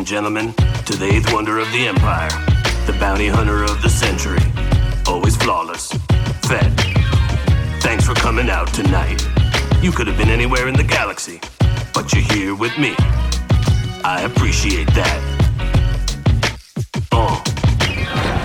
and 0.00 0.06
gentlemen, 0.06 0.50
to 0.86 0.96
the 0.96 1.04
eighth 1.04 1.30
wonder 1.30 1.58
of 1.58 1.70
the 1.72 1.86
empire, 1.86 2.30
the 2.86 2.96
bounty 2.98 3.28
hunter 3.28 3.64
of 3.64 3.82
the 3.82 3.88
century, 3.90 4.40
always 5.06 5.36
flawless, 5.36 5.92
Fett. 6.48 6.72
Thanks 7.82 8.06
for 8.06 8.14
coming 8.14 8.48
out 8.48 8.72
tonight. 8.72 9.22
You 9.82 9.92
could 9.92 10.06
have 10.06 10.16
been 10.16 10.30
anywhere 10.30 10.68
in 10.68 10.74
the 10.74 10.84
galaxy, 10.84 11.38
but 11.92 12.14
you're 12.14 12.22
here 12.22 12.54
with 12.54 12.78
me. 12.78 12.94
I 14.02 14.22
appreciate 14.24 14.86
that. 14.94 15.20
Uh. 17.12 17.36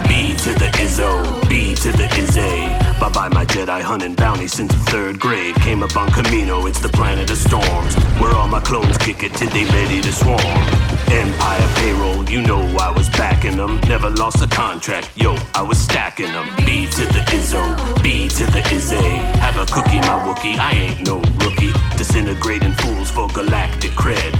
B 0.09 0.35
to 0.35 0.51
the 0.59 0.69
Izzo, 0.83 1.47
B 1.47 1.73
to 1.75 1.91
the 1.93 2.07
Izzy. 2.19 2.67
Bye 2.99 3.11
bye, 3.13 3.29
my 3.29 3.45
Jedi 3.45 3.81
hunting 3.81 4.15
bounty 4.15 4.47
since 4.47 4.73
third 4.91 5.21
grade. 5.21 5.55
Came 5.55 5.83
up 5.83 5.95
on 5.95 6.09
Kamino, 6.09 6.67
it's 6.67 6.81
the 6.81 6.89
planet 6.89 7.31
of 7.31 7.37
storms. 7.37 7.95
Where 8.19 8.33
all 8.35 8.49
my 8.49 8.59
clones 8.59 8.97
kick 8.97 9.23
it 9.23 9.33
till 9.35 9.49
they 9.51 9.63
ready 9.63 10.01
to 10.01 10.11
swarm. 10.11 10.94
Empire 11.15 11.67
payroll, 11.75 12.29
you 12.29 12.41
know 12.41 12.59
I 12.77 12.91
was 12.91 13.07
backing 13.09 13.55
them. 13.55 13.79
Never 13.87 14.09
lost 14.09 14.43
a 14.43 14.47
contract, 14.47 15.11
yo, 15.15 15.37
I 15.53 15.61
was 15.61 15.77
stacking 15.77 16.33
them. 16.33 16.45
B 16.65 16.87
to 16.87 17.05
the 17.05 17.23
Izzo, 17.31 17.63
B 18.03 18.27
to 18.27 18.45
the 18.51 18.59
Izzy. 18.73 18.97
Have 19.39 19.55
a 19.57 19.65
cookie, 19.65 20.01
my 20.01 20.19
Wookie, 20.27 20.57
I 20.59 20.71
ain't 20.71 21.07
no 21.07 21.21
rookie. 21.39 21.71
Disintegrating 21.95 22.73
fools 22.73 23.09
for 23.09 23.29
galactic 23.29 23.91
cred. 23.91 24.33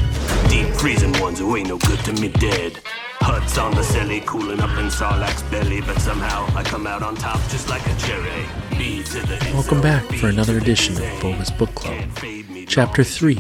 Deep 0.50 0.68
freezing 0.76 1.14
ones 1.22 1.40
who 1.40 1.56
ain't 1.56 1.70
no 1.70 1.78
good 1.78 2.00
to 2.00 2.12
me 2.14 2.28
dead. 2.28 2.74
Hutts 3.22 3.58
on 3.58 3.74
the 3.74 3.82
celly, 3.82 4.26
cooling 4.26 4.60
up 4.60 4.78
in 4.78 4.88
Sarlacc's 4.88 5.44
belly, 5.44 5.80
but 5.80 5.98
somehow 6.00 6.46
I 6.58 6.64
come 6.64 6.86
out 6.88 7.02
on 7.02 7.16
top 7.16 7.40
just 7.50 7.70
like 7.70 7.88
a 7.88 7.96
cherry. 8.00 8.46
B 8.72 9.02
to 9.02 9.20
the 9.22 9.36
Izzo, 9.36 9.54
Welcome 9.54 9.82
back 9.82 10.04
for 10.20 10.28
another 10.28 10.58
edition 10.58 10.96
of 10.96 11.04
Izzy. 11.04 11.22
Boba's 11.22 11.52
Book 11.52 11.74
Club. 11.74 11.94
Can't 11.94 12.20
fade 12.20 12.50
me, 12.50 12.66
Chapter 12.66 13.06
3. 13.06 13.36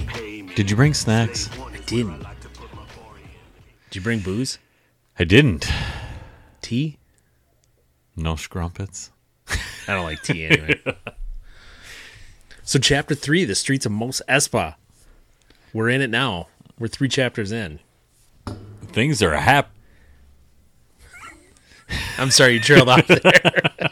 Did 0.55 0.69
you 0.69 0.77
bring 0.77 0.93
snacks? 0.93 1.49
I 1.59 1.77
didn't. 1.85 2.34
Did 3.95 4.01
you 4.01 4.03
bring 4.03 4.19
booze? 4.19 4.59
I 5.17 5.23
didn't. 5.23 5.71
Tea? 6.61 6.97
No 8.13 8.35
scrumpets. 8.35 9.09
I 9.47 9.93
don't 9.93 10.03
like 10.03 10.21
tea 10.21 10.47
anyway. 10.47 10.81
so, 12.65 12.77
chapter 12.77 13.15
three, 13.15 13.45
the 13.45 13.55
streets 13.55 13.85
of 13.85 13.93
Mos 13.93 14.21
Espa. 14.27 14.75
We're 15.71 15.87
in 15.87 16.01
it 16.01 16.09
now. 16.09 16.47
We're 16.77 16.89
three 16.89 17.07
chapters 17.07 17.53
in. 17.53 17.79
Things 18.87 19.23
are 19.23 19.31
hap. 19.31 19.71
I'm 22.17 22.31
sorry, 22.31 22.53
you 22.53 22.59
trailed 22.59 22.89
off 22.89 23.05
there. 23.07 23.21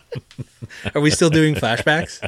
Are 0.96 1.02
we 1.02 1.12
still 1.12 1.30
doing 1.30 1.56
flashbacks? 1.56 2.26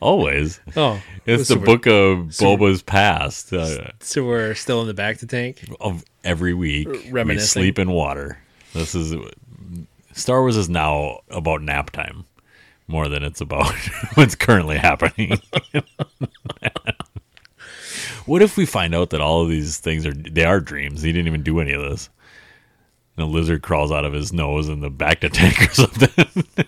Always. 0.00 0.60
Oh, 0.76 1.00
It's 1.26 1.48
so 1.48 1.54
the 1.54 1.60
book 1.60 1.86
of 1.86 2.28
Boba's 2.40 2.82
past. 2.82 3.52
Uh, 3.52 3.90
So 4.00 4.24
we're 4.24 4.54
still 4.54 4.80
in 4.82 4.88
the 4.88 4.94
bacta 4.94 5.28
tank. 5.28 5.64
of 5.80 6.04
every 6.24 6.52
week, 6.54 6.88
we 6.88 7.10
Reminiscing. 7.10 7.62
sleep 7.62 7.78
in 7.78 7.90
water. 7.90 8.38
This 8.74 8.94
is 8.94 9.14
Star 10.12 10.40
Wars 10.40 10.56
is 10.56 10.68
now 10.68 11.20
about 11.30 11.62
nap 11.62 11.90
time 11.90 12.24
more 12.88 13.08
than 13.08 13.22
it's 13.22 13.40
about 13.40 13.72
what's 14.14 14.34
currently 14.34 14.76
happening. 14.78 15.38
what 18.26 18.42
if 18.42 18.56
we 18.56 18.66
find 18.66 18.94
out 18.94 19.10
that 19.10 19.20
all 19.20 19.42
of 19.42 19.48
these 19.48 19.78
things 19.78 20.06
are 20.06 20.12
they 20.12 20.44
are 20.44 20.60
dreams? 20.60 21.02
He 21.02 21.12
didn't 21.12 21.28
even 21.28 21.42
do 21.42 21.60
any 21.60 21.72
of 21.72 21.82
this. 21.82 22.08
And 23.16 23.24
a 23.24 23.26
lizard 23.28 23.62
crawls 23.62 23.92
out 23.92 24.04
of 24.06 24.12
his 24.12 24.32
nose 24.32 24.68
in 24.68 24.80
the 24.80 24.90
bacta 24.90 25.30
tank 25.30 25.60
or 25.60 25.72
something. 25.74 26.44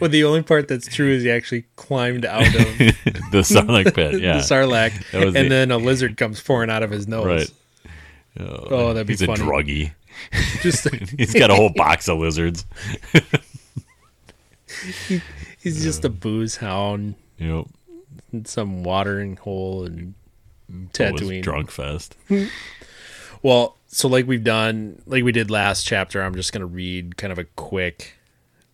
Well, 0.00 0.08
the 0.10 0.24
only 0.24 0.42
part 0.42 0.68
that's 0.68 0.86
true 0.86 1.10
is 1.10 1.22
he 1.24 1.30
actually 1.30 1.66
climbed 1.76 2.24
out 2.24 2.46
of 2.46 2.52
the 2.54 3.42
Sarlacc 3.42 3.94
pit, 3.94 4.20
yeah, 4.22 4.34
the 4.36 4.42
Sarlacc, 4.42 4.92
and 5.12 5.34
the- 5.34 5.48
then 5.48 5.70
a 5.70 5.76
lizard 5.76 6.16
comes 6.16 6.40
pouring 6.40 6.70
out 6.70 6.82
of 6.82 6.90
his 6.90 7.06
nose. 7.08 7.26
right. 7.26 7.50
Oh, 8.38 8.66
oh 8.70 8.92
that'd 8.94 9.06
be 9.06 9.12
He's 9.14 9.22
a 9.22 9.26
druggie. 9.26 9.92
Just 10.62 10.88
He's 11.18 11.34
got 11.34 11.50
a 11.50 11.54
whole 11.54 11.72
box 11.74 12.08
of 12.08 12.18
lizards. 12.18 12.64
he's 15.60 15.82
just 15.82 16.04
a 16.04 16.08
booze 16.08 16.56
hound, 16.56 17.14
Yep. 17.38 17.66
and 18.32 18.46
some 18.46 18.82
watering 18.84 19.36
hole, 19.36 19.84
and 19.84 20.14
Tatooine. 20.92 21.42
drunk 21.42 21.70
fest. 21.70 22.16
Well, 23.42 23.75
so 23.86 24.08
like 24.08 24.26
we've 24.26 24.44
done, 24.44 25.02
like 25.06 25.24
we 25.24 25.32
did 25.32 25.50
last 25.50 25.84
chapter, 25.86 26.22
I'm 26.22 26.34
just 26.34 26.52
going 26.52 26.60
to 26.60 26.66
read 26.66 27.16
kind 27.16 27.32
of 27.32 27.38
a 27.38 27.44
quick 27.44 28.14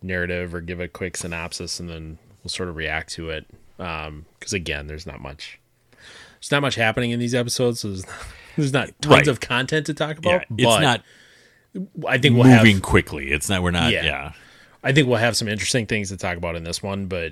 narrative 0.01 0.53
or 0.53 0.61
give 0.61 0.79
a 0.79 0.87
quick 0.87 1.15
synopsis 1.17 1.79
and 1.79 1.89
then 1.89 2.17
we'll 2.43 2.49
sort 2.49 2.69
of 2.69 2.75
react 2.75 3.11
to 3.13 3.29
it. 3.29 3.45
Um, 3.79 4.25
cause 4.39 4.53
again, 4.53 4.87
there's 4.87 5.05
not 5.07 5.21
much, 5.21 5.59
there's 6.39 6.51
not 6.51 6.61
much 6.61 6.75
happening 6.75 7.11
in 7.11 7.19
these 7.19 7.33
episodes. 7.35 7.79
So 7.81 7.89
there's 7.89 8.05
not, 8.05 8.15
there's 8.57 8.73
not 8.73 8.87
tons 9.01 9.11
Right. 9.11 9.27
of 9.27 9.39
content 9.39 9.85
to 9.87 9.93
talk 9.93 10.17
Yeah, 10.23 10.35
about, 10.35 10.45
it's 10.57 10.81
not 10.81 11.01
I 12.07 12.17
think 12.19 12.35
we'll 12.35 12.45
moving 12.45 12.75
have, 12.75 12.83
quickly. 12.83 13.31
It's 13.31 13.49
not. 13.49 13.63
We're 13.63 13.71
not. 13.71 13.91
Yeah. 13.91 14.03
Yeah. 14.03 14.31
I 14.83 14.91
think 14.91 15.07
we'll 15.07 15.17
have 15.17 15.35
some 15.35 15.47
interesting 15.47 15.87
things 15.87 16.09
to 16.09 16.17
talk 16.17 16.37
about 16.37 16.55
in 16.55 16.63
this 16.63 16.83
one, 16.83 17.07
but 17.07 17.31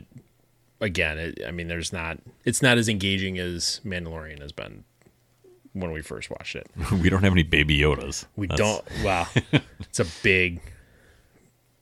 again, 0.80 1.20
it, 1.20 1.42
I 1.48 1.52
mean, 1.52 1.68
there's 1.68 1.94
not, 1.94 2.18
it's 2.46 2.62
not 2.62 2.78
as 2.80 2.90
engaging 2.90 3.38
as 3.38 3.82
Mandalorian 3.86 4.42
has 4.42 4.52
been 4.52 4.84
when 5.74 5.92
we 5.92 6.02
first 6.02 6.30
watched 6.30 6.56
it. 6.56 6.68
we 7.02 7.10
don't 7.10 7.24
have 7.24 7.32
any 7.34 7.44
baby 7.44 7.78
Yodas. 7.78 8.26
We 8.36 8.48
That's- 8.48 8.60
don't. 8.60 9.04
Wow, 9.06 9.28
it's 9.80 10.00
a 10.00 10.06
big, 10.24 10.62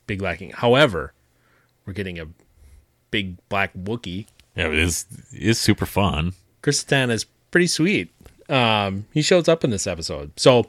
big 0.08 0.22
lacking. 0.22 0.52
However, 0.52 1.14
we're 1.86 1.94
getting 1.94 2.20
a 2.20 2.28
big 3.12 3.38
black 3.50 3.74
Wookie. 3.74 4.28
Yeah, 4.56 4.68
it 4.68 4.76
is. 4.80 5.06
It's 5.32 5.60
super 5.60 5.86
fun. 5.86 6.34
Chris 6.62 6.84
is 6.92 7.26
pretty 7.52 7.68
sweet. 7.68 8.12
Um, 8.50 9.06
he 9.14 9.22
shows 9.22 9.48
up 9.48 9.64
in 9.64 9.70
this 9.70 9.88
episode. 9.88 10.38
So, 10.40 10.68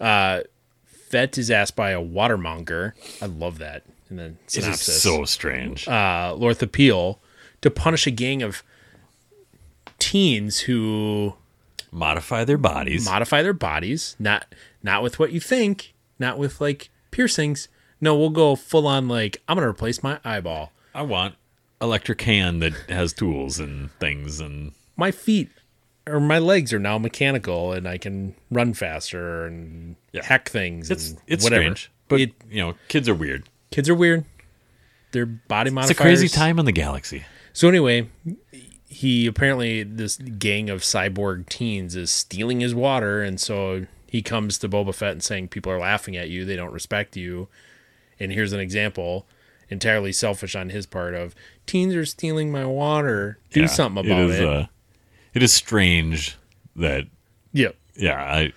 uh, 0.00 0.40
Fett 0.84 1.38
is 1.38 1.50
asked 1.50 1.76
by 1.76 1.90
a 1.90 2.00
watermonger. 2.00 2.92
I 3.22 3.26
love 3.26 3.58
that. 3.58 3.84
And 4.08 4.18
then 4.18 4.38
It 4.46 4.58
is 4.66 4.80
so 4.80 5.24
strange. 5.24 5.88
uh, 5.88 6.34
Lortha 6.36 6.70
Peel 6.70 7.20
to 7.62 7.70
punish 7.70 8.06
a 8.06 8.10
gang 8.10 8.42
of 8.42 8.62
teens 9.98 10.60
who 10.60 11.34
Modify 11.96 12.44
their 12.44 12.58
bodies. 12.58 13.04
modify 13.06 13.42
their 13.42 13.52
bodies 13.54 14.16
not 14.18 14.54
not 14.82 15.02
with 15.02 15.18
what 15.18 15.32
you 15.32 15.40
think 15.40 15.94
not 16.18 16.38
with 16.38 16.60
like 16.60 16.90
piercings 17.10 17.68
no 18.00 18.14
we'll 18.16 18.28
go 18.30 18.54
full 18.54 18.86
on 18.86 19.08
like 19.08 19.42
i'm 19.48 19.56
gonna 19.56 19.66
replace 19.68 20.02
my 20.02 20.20
eyeball 20.24 20.72
I 20.94 21.02
want 21.02 21.34
electric 21.80 22.20
hand 22.22 22.60
that 22.62 22.74
has 22.90 23.12
tools 23.14 23.58
and 23.58 23.90
things 23.92 24.40
and 24.40 24.72
my 24.96 25.10
feet 25.10 25.48
or 26.06 26.20
my 26.20 26.38
legs 26.38 26.72
are 26.74 26.78
now 26.78 26.98
mechanical 26.98 27.72
and 27.72 27.88
i 27.88 27.96
can 27.96 28.34
run 28.50 28.74
faster 28.74 29.46
and 29.46 29.96
Yeah. 30.12 30.24
hack 30.24 30.48
things 30.50 30.90
it's 30.90 31.10
and 31.10 31.20
it's 31.26 31.44
whatever 31.44 31.62
strange. 31.62 31.90
But 32.08 32.20
It- 32.20 32.34
you 32.50 32.60
know, 32.60 32.74
kids 32.88 33.08
are 33.08 33.14
weird. 33.14 33.48
kids 33.70 33.88
are 33.88 33.94
weird 33.94 34.24
their 35.12 35.24
body 35.26 35.70
modifiers 35.70 35.90
It's 35.92 35.98
a 36.00 36.02
crazy 36.02 36.28
time 36.28 36.58
in 36.58 36.66
the 36.66 36.72
galaxy. 36.72 37.24
So 37.54 37.68
anyway, 37.68 38.08
he 38.88 39.26
apparently 39.26 39.82
this 39.82 40.16
gang 40.16 40.70
of 40.70 40.82
cyborg 40.82 41.48
teens 41.48 41.96
is 41.96 42.10
stealing 42.10 42.60
his 42.60 42.74
water, 42.74 43.22
and 43.22 43.40
so 43.40 43.86
he 44.06 44.22
comes 44.22 44.58
to 44.58 44.68
Boba 44.68 44.94
Fett 44.94 45.12
and 45.12 45.22
saying 45.22 45.48
people 45.48 45.70
are 45.72 45.78
laughing 45.80 46.16
at 46.16 46.30
you, 46.30 46.44
they 46.44 46.56
don't 46.56 46.72
respect 46.72 47.16
you. 47.16 47.48
And 48.18 48.32
here's 48.32 48.52
an 48.52 48.60
example, 48.60 49.26
entirely 49.68 50.12
selfish 50.12 50.54
on 50.54 50.70
his 50.70 50.86
part 50.86 51.14
of 51.14 51.34
teens 51.66 51.94
are 51.94 52.06
stealing 52.06 52.50
my 52.50 52.64
water. 52.64 53.38
Do 53.52 53.60
Yeah, 53.60 53.66
something 53.66 54.06
about 54.06 54.20
it. 54.20 54.30
is, 54.30 54.40
Uh, 54.40 54.66
it 55.34 55.42
is 55.42 55.52
strange 55.52 56.36
that 56.76 57.06
yep. 57.52 57.76
yeah, 57.96 58.22
I, 58.22 58.52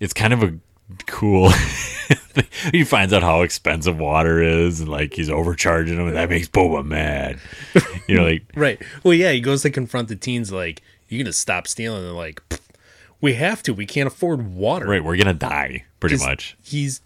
it's 0.00 0.14
kind 0.14 0.32
of 0.32 0.42
a 0.42 0.54
cool. 1.06 1.50
he 2.72 2.84
finds 2.84 3.12
out 3.12 3.22
how 3.22 3.42
expensive 3.42 3.98
water 3.98 4.42
is, 4.42 4.80
and 4.80 4.88
like 4.88 5.14
he's 5.14 5.30
overcharging 5.30 5.96
them 5.96 6.08
and 6.08 6.16
that 6.16 6.30
makes 6.30 6.48
Boba 6.48 6.84
mad. 6.84 7.38
You 8.06 8.16
know, 8.16 8.24
like 8.24 8.44
Right. 8.54 8.80
Well, 9.02 9.14
yeah, 9.14 9.32
he 9.32 9.40
goes 9.40 9.62
to 9.62 9.70
confront 9.70 10.08
the 10.08 10.16
teens 10.16 10.52
like, 10.52 10.82
You're 11.08 11.22
gonna 11.22 11.32
stop 11.32 11.66
stealing?" 11.66 11.98
And 11.98 12.06
they're 12.06 12.12
like, 12.12 12.42
"We 13.20 13.34
have 13.34 13.62
to. 13.64 13.74
We 13.74 13.86
can't 13.86 14.06
afford 14.06 14.54
water." 14.54 14.86
right, 14.86 15.02
we're 15.02 15.16
gonna 15.16 15.34
die 15.34 15.84
pretty 16.00 16.18
much. 16.18 16.56
He's 16.62 17.00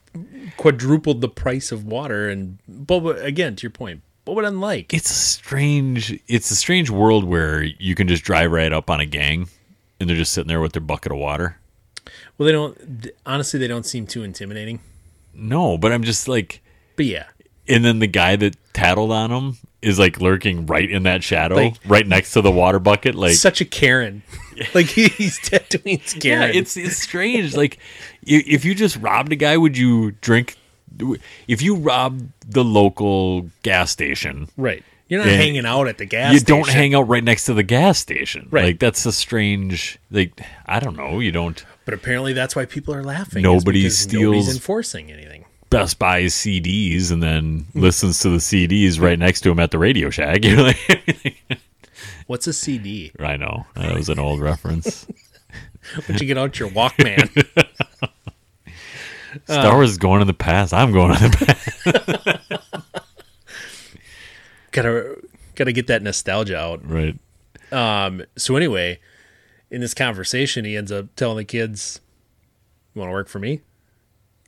quadrupled 0.56 1.20
the 1.20 1.28
price 1.28 1.72
of 1.72 1.86
water, 1.86 2.28
and 2.28 2.58
Boba 2.70 3.22
again 3.22 3.56
to 3.56 3.62
your 3.62 3.70
point. 3.70 4.02
Boba 4.26 4.42
doesn't 4.42 4.60
like. 4.60 4.94
It's 4.94 5.10
a 5.10 5.14
strange. 5.14 6.18
It's 6.28 6.50
a 6.50 6.56
strange 6.56 6.90
world 6.90 7.24
where 7.24 7.62
you 7.62 7.94
can 7.94 8.08
just 8.08 8.22
drive 8.22 8.52
right 8.52 8.72
up 8.72 8.88
on 8.90 9.00
a 9.00 9.06
gang, 9.06 9.48
and 9.98 10.08
they're 10.08 10.16
just 10.16 10.32
sitting 10.32 10.48
there 10.48 10.60
with 10.60 10.72
their 10.72 10.82
bucket 10.82 11.12
of 11.12 11.18
water. 11.18 11.58
Well, 12.38 12.46
they 12.46 12.52
don't. 12.52 13.10
Honestly, 13.26 13.58
they 13.58 13.68
don't 13.68 13.86
seem 13.86 14.06
too 14.06 14.22
intimidating. 14.22 14.80
No, 15.34 15.78
but 15.78 15.92
I'm 15.92 16.02
just 16.02 16.28
like, 16.28 16.62
But 16.96 17.06
yeah, 17.06 17.26
and 17.68 17.84
then 17.84 17.98
the 18.00 18.06
guy 18.06 18.36
that 18.36 18.56
tattled 18.72 19.12
on 19.12 19.30
him 19.30 19.56
is 19.80 19.98
like 19.98 20.20
lurking 20.20 20.66
right 20.66 20.88
in 20.90 21.02
that 21.04 21.22
shadow, 21.24 21.56
Like- 21.56 21.74
right 21.86 22.06
next 22.06 22.32
to 22.34 22.40
the 22.40 22.50
water 22.52 22.78
bucket. 22.78 23.14
Like, 23.14 23.34
such 23.34 23.60
a 23.60 23.64
Karen. 23.64 24.22
like 24.74 24.86
he, 24.86 25.08
he's 25.08 25.38
Tatooine's 25.40 26.14
yeah, 26.16 26.20
Karen. 26.40 26.54
it's 26.56 26.76
it's 26.76 26.96
strange. 26.98 27.56
like, 27.56 27.78
if 28.22 28.64
you 28.64 28.74
just 28.74 28.96
robbed 28.96 29.32
a 29.32 29.36
guy, 29.36 29.56
would 29.56 29.76
you 29.76 30.12
drink? 30.20 30.56
If 31.48 31.62
you 31.62 31.76
robbed 31.76 32.30
the 32.46 32.62
local 32.62 33.48
gas 33.62 33.90
station, 33.90 34.48
right. 34.58 34.84
You're 35.12 35.20
not 35.20 35.28
And 35.28 35.36
hanging 35.42 35.66
out 35.66 35.88
at 35.88 35.98
the 35.98 36.06
gas 36.06 36.32
you 36.32 36.38
station. 36.38 36.56
don't 36.62 36.68
hang 36.70 36.94
out 36.94 37.02
right 37.02 37.22
next 37.22 37.44
to 37.44 37.52
the 37.54 37.62
gas 37.62 37.98
station. 37.98 38.48
Right. 38.50 38.64
Like 38.64 38.78
that's 38.78 39.04
a 39.04 39.12
strange. 39.12 39.98
Like 40.10 40.40
I 40.64 40.80
don't 40.80 40.96
know. 40.96 41.20
You 41.20 41.30
don't. 41.32 41.62
But 41.84 41.92
apparently 41.92 42.32
that's 42.32 42.56
why 42.56 42.64
people 42.64 42.94
are 42.94 43.04
laughing. 43.04 43.42
Nobody 43.42 43.82
because 43.82 44.06
nobody's 44.10 44.42
steals- 44.46 44.54
enforcing 44.54 45.12
anything. 45.12 45.44
Best 45.68 45.98
buys 45.98 46.32
CDs 46.34 47.10
and 47.12 47.22
then 47.22 47.66
Hmm. 47.74 47.80
listens 47.80 48.20
to 48.20 48.30
the 48.30 48.38
CDs 48.40 48.98
right 49.00 49.18
next 49.18 49.42
to 49.42 49.50
him 49.50 49.58
at 49.58 49.70
the 49.70 49.78
Radio 49.78 50.08
Shack. 50.08 50.44
You're 50.46 50.62
like, 50.62 51.36
What's 52.26 52.46
a 52.46 52.52
CD? 52.54 53.12
I 53.20 53.36
know 53.36 53.66
that 53.74 53.94
was 53.94 54.08
an 54.08 54.18
old 54.18 54.40
reference. 54.40 55.06
Once 56.08 56.22
you 56.22 56.26
get 56.26 56.38
out 56.38 56.58
your 56.58 56.70
Walkman, 56.70 57.28
Star 59.44 59.74
Wars 59.74 59.90
is 59.90 59.98
going 59.98 60.20
in 60.22 60.26
the 60.26 60.32
past. 60.34 60.72
I'm 60.72 60.92
going 60.92 61.10
in 61.16 61.30
the 61.30 62.42
past. 62.56 62.81
Gotta 64.72 65.16
gotta 65.54 65.72
get 65.72 65.86
that 65.86 66.02
nostalgia 66.02 66.58
out. 66.58 66.80
Right. 66.88 67.18
Um, 67.70 68.24
so 68.36 68.56
anyway, 68.56 68.98
in 69.70 69.80
this 69.80 69.94
conversation, 69.94 70.64
he 70.64 70.76
ends 70.76 70.90
up 70.92 71.14
telling 71.16 71.38
the 71.38 71.44
kids, 71.44 72.00
"You 72.94 73.00
want 73.00 73.08
to 73.10 73.12
work 73.12 73.28
for 73.28 73.38
me? 73.38 73.60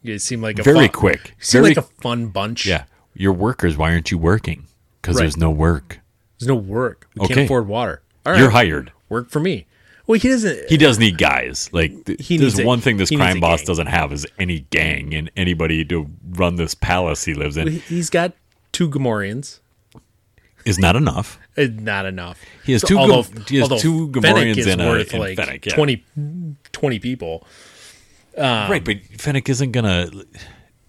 You 0.02 0.18
seem 0.18 0.42
like 0.42 0.58
a 0.58 0.62
Very 0.62 0.86
fun, 0.86 0.88
quick. 0.90 1.34
Seem 1.38 1.62
Very 1.62 1.74
like 1.74 1.84
a 1.84 1.88
fun 2.02 2.26
bunch. 2.26 2.66
Yeah. 2.66 2.84
You're 3.14 3.32
workers. 3.32 3.76
Why 3.76 3.92
aren't 3.92 4.10
you 4.10 4.18
working? 4.18 4.66
Because 5.00 5.16
Right. 5.16 5.22
there's 5.22 5.36
no 5.36 5.50
work. 5.50 6.00
There's 6.38 6.48
no 6.48 6.54
work. 6.56 7.06
We 7.14 7.24
Okay. 7.24 7.34
can't 7.34 7.44
afford 7.46 7.68
water. 7.68 8.02
All 8.26 8.32
right, 8.32 8.38
You're 8.38 8.50
hired. 8.50 8.92
work 9.08 9.30
for 9.30 9.40
me. 9.40 9.66
Well, 10.06 10.18
he 10.20 10.28
doesn't. 10.28 10.68
He 10.68 10.76
does 10.76 10.98
need 10.98 11.16
guys. 11.16 11.70
Like 11.72 12.04
th- 12.04 12.26
He 12.26 12.36
there's 12.36 12.56
needs 12.56 12.64
a- 12.64 12.66
one 12.66 12.80
thing 12.82 12.98
this 12.98 13.08
crime 13.10 13.40
boss 13.40 13.60
gang. 13.60 13.66
doesn't 13.66 13.86
have 13.86 14.12
is 14.12 14.26
any 14.38 14.66
gang 14.68 15.14
and 15.14 15.30
anybody 15.36 15.82
to 15.86 16.10
run 16.32 16.56
this 16.56 16.74
palace 16.74 17.24
he 17.24 17.32
lives 17.32 17.56
in 17.56 17.68
he's 17.68 18.10
got 18.10 18.34
two 18.72 18.90
Gamorreans. 18.90 19.60
Is 20.64 20.78
not 20.78 20.96
enough. 20.96 21.38
Not 21.56 22.06
enough. 22.06 22.40
He 22.64 22.72
has 22.72 22.82
two 22.82 22.99
although, 22.99 23.22
he 23.49 23.58
has 23.58 23.69
two 23.81 24.08
Gamorreans 24.08 24.56
is 24.56 24.66
and 24.66 24.81
a- 24.81 24.88
worth 24.88 25.12
like 25.14 25.37
Fennec, 25.37 25.66
yeah. 25.66 25.75
20, 25.75 26.05
20 26.72 26.99
people. 26.99 27.46
Um, 28.37 28.70
right, 28.70 28.84
but 28.84 28.96
Fennec 29.19 29.49
isn't 29.49 29.72
gonna. 29.72 30.11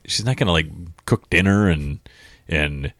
She's 0.06 0.26
not 0.26 0.38
gonna 0.38 0.52
like 0.52 0.68
cook 1.06 1.30
dinner 1.30 1.70
and 1.70 2.00
and 2.48 2.94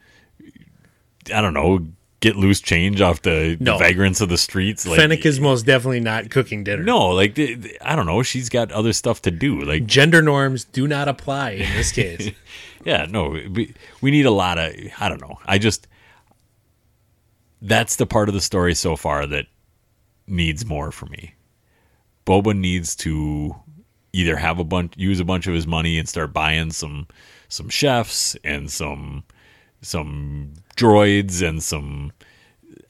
I 1.34 1.42
don't 1.42 1.54
know 1.54 1.88
get 2.22 2.36
loose 2.36 2.60
change 2.62 3.02
off 3.02 3.22
the, 3.22 3.56
No. 3.60 3.74
the 3.74 3.84
vagrants 3.84 4.20
of 4.22 4.30
the 4.30 4.38
streets. 4.38 4.88
Like, 4.88 5.00
Fennec 5.00 5.26
is 5.26 5.40
most 5.40 5.64
definitely 5.66 6.00
not 6.00 6.32
cooking 6.32 6.64
dinner. 6.64 6.82
no, 6.84 7.10
like 7.10 7.38
I 7.82 7.96
don't 7.96 8.06
know. 8.06 8.24
She's 8.24 8.50
got 8.50 8.72
other 8.72 8.94
stuff 8.94 9.22
to 9.24 9.32
do. 9.32 9.62
Like 9.62 9.86
Gender 9.86 10.22
norms 10.22 10.64
do 10.66 10.88
not 10.88 11.08
apply 11.08 11.52
in 11.52 11.74
this 11.76 11.92
case. 11.92 12.32
Yeah, 12.84 13.08
no, 13.10 13.30
we, 13.30 13.74
we 14.02 14.12
need 14.12 14.28
a 14.28 14.32
lot 14.32 14.60
of. 14.60 14.72
I 15.00 15.10
don't 15.10 15.20
know. 15.20 15.40
I 15.48 15.58
just 15.58 15.88
that's 17.62 17.96
the 17.96 18.06
part 18.06 18.28
of 18.30 18.36
the 18.36 18.42
story 18.42 18.76
so 18.76 18.96
far 18.96 19.26
that 19.28 19.46
needs 20.28 20.66
more 20.66 20.92
for 20.92 21.06
me. 21.08 21.36
Boba 22.26 22.58
needs 22.58 22.96
to 22.98 23.56
either 24.14 24.36
have 24.38 24.60
a 24.60 24.64
bunch, 24.64 24.94
use 24.98 25.20
a 25.20 25.26
bunch 25.26 25.48
of 25.48 25.54
his 25.54 25.68
money 25.68 25.98
and 25.98 26.08
start 26.10 26.34
buying 26.34 26.72
some 26.72 27.08
some 27.48 27.70
chefs 27.70 28.36
and 28.44 28.72
some 28.72 29.24
some 29.82 30.54
droids 30.76 31.48
and 31.48 31.62
some. 31.62 32.12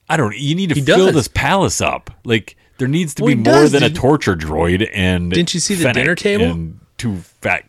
I 0.10 0.18
don't. 0.18 0.36
You 0.38 0.56
need 0.56 0.70
to 0.70 0.76
He 0.76 0.82
fill 0.82 1.08
does. 1.08 1.16
this 1.16 1.28
palace 1.28 1.82
up. 1.82 2.10
Like 2.24 2.56
there 2.78 2.88
needs 2.88 3.14
to 3.16 3.24
Well, 3.24 3.36
be 3.36 3.42
more 3.42 3.68
than 3.68 3.84
a 3.84 3.90
torture 3.90 4.36
droid 4.36 4.90
and. 4.94 5.32
Didn't 5.32 5.54
you 5.54 5.60
see 5.60 5.76
the 5.76 5.92
dinner 5.92 6.16
table? 6.16 6.46
And 6.46 6.80
two 6.98 7.18
fat 7.18 7.66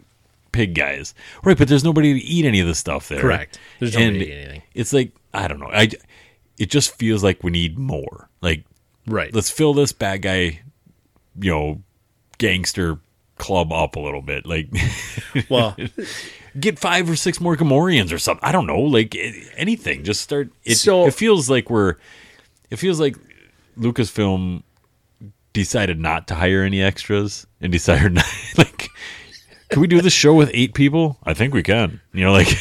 pig 0.52 0.74
guys. 0.74 1.14
Right, 1.42 1.58
but 1.58 1.66
there's 1.68 1.84
nobody 1.84 2.14
to 2.14 2.24
eat 2.24 2.44
any 2.44 2.60
of 2.60 2.66
the 2.66 2.74
stuff 2.74 3.08
there. 3.08 3.20
Correct. 3.20 3.58
There's 3.80 3.94
nobody 3.94 4.06
And 4.08 4.18
to 4.20 4.26
eat 4.26 4.32
anything. 4.32 4.62
It's 4.74 4.92
like 4.92 5.12
I 5.34 5.48
don't 5.48 5.58
know. 5.60 5.70
I 5.72 5.88
it 6.58 6.70
just 6.70 6.94
feels 6.96 7.22
like 7.22 7.42
we 7.42 7.50
need 7.50 7.78
more. 7.78 8.28
Like 8.40 8.64
right. 9.06 9.34
let's 9.34 9.50
fill 9.50 9.74
this 9.74 9.92
bad 9.92 10.22
guy, 10.22 10.60
you 11.40 11.50
know, 11.50 11.82
gangster 12.38 12.98
club 13.38 13.72
up 13.72 13.96
a 13.96 14.00
little 14.00 14.22
bit. 14.22 14.46
Like 14.46 14.68
well, 15.50 15.76
get 16.58 16.78
five 16.78 17.08
or 17.10 17.16
six 17.16 17.40
more 17.40 17.56
Gamorreans 17.56 18.12
or 18.12 18.18
something. 18.18 18.44
I 18.46 18.52
don't 18.52 18.66
know. 18.66 18.80
Like 18.80 19.16
anything. 19.56 20.04
Just 20.04 20.20
start. 20.22 20.50
It, 20.64 20.76
So- 20.76 21.06
it 21.06 21.14
feels 21.14 21.50
like 21.50 21.70
we're. 21.70 21.96
It 22.70 22.76
feels 22.76 22.98
like 22.98 23.16
Lucasfilm 23.78 24.62
decided 25.52 26.00
not 26.00 26.26
to 26.28 26.34
hire 26.34 26.62
any 26.62 26.82
extras 26.82 27.46
and 27.60 27.70
decided 27.70 28.12
not 28.14 28.26
like. 28.58 28.88
Can 29.68 29.80
we 29.80 29.88
do 29.88 30.00
this 30.00 30.12
show 30.12 30.32
with 30.34 30.50
eight 30.54 30.74
people? 30.74 31.18
I 31.24 31.34
think 31.34 31.52
we 31.52 31.62
can. 31.62 32.00
You 32.12 32.24
know, 32.24 32.32
like. 32.32 32.48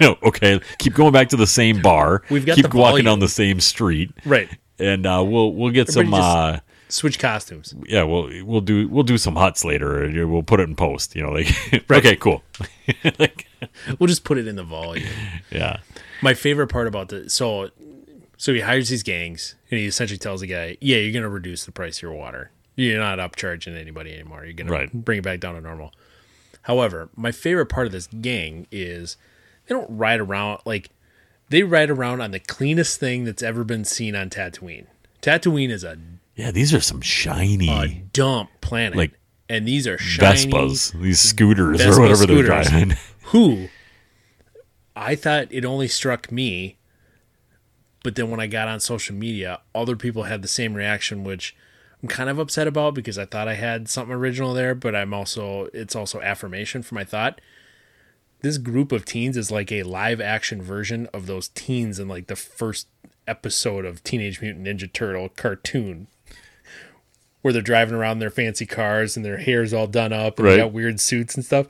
you 0.00 0.06
know, 0.08 0.18
okay, 0.22 0.60
keep 0.78 0.94
going 0.94 1.12
back 1.12 1.28
to 1.30 1.36
the 1.36 1.46
same 1.46 1.80
bar. 1.82 2.22
We've 2.30 2.46
got 2.46 2.56
keep 2.56 2.72
walking 2.74 3.04
down 3.04 3.18
the 3.20 3.28
same 3.28 3.60
street, 3.60 4.10
right. 4.24 4.48
and 4.78 5.06
uh, 5.06 5.22
we'll 5.26 5.52
we'll 5.52 5.72
get 5.72 5.88
some. 5.88 6.12
Everybody 6.14 6.22
Uh, 6.56 6.60
Switch 6.88 7.18
costumes. 7.18 7.74
yeah, 7.88 8.04
we'll 8.04 8.30
we'll 8.44 8.60
do 8.60 8.86
we'll 8.88 9.02
do 9.02 9.18
some 9.18 9.34
Hutts 9.34 9.64
later. 9.64 10.04
and 10.04 10.30
We'll 10.30 10.44
put 10.44 10.60
it 10.60 10.68
in 10.68 10.76
post. 10.76 11.16
You 11.16 11.22
know, 11.24 11.30
like 11.32 11.48
okay, 11.90 12.14
cool. 12.16 12.42
like, 13.18 13.46
We'll 13.98 14.06
just 14.06 14.22
put 14.22 14.38
it 14.38 14.46
in 14.46 14.54
the 14.56 14.62
volume. 14.62 15.08
yeah, 15.50 15.78
My 16.22 16.34
favorite 16.34 16.68
part 16.68 16.86
about 16.86 17.08
the 17.08 17.28
so 17.28 17.70
so 18.36 18.52
he 18.54 18.60
hires 18.60 18.88
these 18.88 19.02
gangs 19.02 19.56
and 19.70 19.80
he 19.80 19.86
essentially 19.86 20.18
tells 20.18 20.42
the 20.42 20.46
guy, 20.46 20.76
"Yeah, 20.80 20.98
you're 20.98 21.12
gonna 21.12 21.28
reduce 21.28 21.64
the 21.64 21.72
price 21.72 21.98
of 21.98 22.02
your 22.02 22.12
water. 22.12 22.50
You're 22.76 23.00
not 23.00 23.18
upcharging 23.18 23.76
anybody 23.76 24.12
anymore. 24.14 24.44
You're 24.44 24.52
gonna 24.52 24.70
Right. 24.70 24.92
bring 24.92 25.18
it 25.18 25.22
back 25.24 25.40
down 25.40 25.54
to 25.56 25.60
normal." 25.60 25.92
However, 26.62 27.08
my 27.16 27.32
favorite 27.32 27.66
part 27.66 27.86
of 27.86 27.92
this 27.92 28.06
gang 28.06 28.66
is 28.70 29.16
they 29.66 29.74
don't 29.74 29.96
ride 29.96 30.20
around 30.20 30.60
like 30.64 30.90
they 31.48 31.62
ride 31.62 31.90
around 31.90 32.20
on 32.20 32.30
the 32.30 32.40
cleanest 32.40 32.98
thing 32.98 33.24
that's 33.24 33.42
ever 33.42 33.64
been 33.64 33.84
seen 33.84 34.14
on 34.14 34.30
Tatooine. 34.30 34.86
Tatooine 35.22 35.70
is 35.70 35.84
a, 35.84 35.98
yeah. 36.34 36.50
These 36.50 36.74
are 36.74 36.80
some 36.80 37.00
shiny 37.00 37.68
a 37.70 38.02
dump 38.12 38.50
planet, 38.60 38.96
Like 38.96 39.12
and 39.48 39.66
these 39.66 39.86
are 39.86 39.98
shiny 39.98 40.50
Vespas, 40.50 41.00
these 41.00 41.20
scooters 41.20 41.78
Vespa 41.78 41.98
or 41.98 42.02
whatever 42.02 42.26
they're 42.26 42.42
driving. 42.42 42.94
who 43.24 43.68
I 44.94 45.14
thought 45.14 45.48
it 45.50 45.64
only 45.64 45.88
struck 45.88 46.32
me, 46.32 46.78
but 48.02 48.14
then 48.14 48.30
when 48.30 48.40
I 48.40 48.46
got 48.46 48.68
on 48.68 48.80
social 48.80 49.14
media, 49.14 49.60
other 49.74 49.96
people 49.96 50.24
had 50.24 50.42
the 50.42 50.48
same 50.48 50.74
reaction, 50.74 51.22
which 51.22 51.54
I'm 52.02 52.08
kind 52.08 52.30
of 52.30 52.38
upset 52.38 52.66
about 52.66 52.94
because 52.94 53.18
I 53.18 53.24
thought 53.26 53.48
I 53.48 53.54
had 53.54 53.88
something 53.88 54.14
original 54.14 54.54
there, 54.54 54.74
but 54.74 54.94
I'm 54.94 55.12
also 55.12 55.68
it's 55.72 55.94
also 55.96 56.20
affirmation 56.20 56.82
for 56.82 56.94
my 56.94 57.04
thought. 57.04 57.40
This 58.40 58.58
group 58.58 58.92
of 58.92 59.04
teens 59.04 59.36
is 59.36 59.50
like 59.50 59.72
a 59.72 59.82
live 59.82 60.20
action 60.20 60.62
version 60.62 61.08
of 61.12 61.26
those 61.26 61.48
teens 61.48 61.98
in 61.98 62.08
like 62.08 62.26
the 62.26 62.36
first 62.36 62.86
episode 63.26 63.84
of 63.84 64.04
Teenage 64.04 64.40
Mutant 64.40 64.66
Ninja 64.66 64.92
Turtle 64.92 65.28
cartoon. 65.30 66.06
Where 67.42 67.52
they're 67.52 67.62
driving 67.62 67.94
around 67.94 68.12
in 68.12 68.18
their 68.18 68.30
fancy 68.30 68.66
cars 68.66 69.16
and 69.16 69.24
their 69.24 69.36
hair's 69.38 69.72
all 69.72 69.86
done 69.86 70.12
up 70.12 70.38
and 70.38 70.46
Right. 70.46 70.56
they 70.56 70.62
got 70.62 70.72
weird 70.72 71.00
suits 71.00 71.34
and 71.36 71.44
stuff 71.44 71.68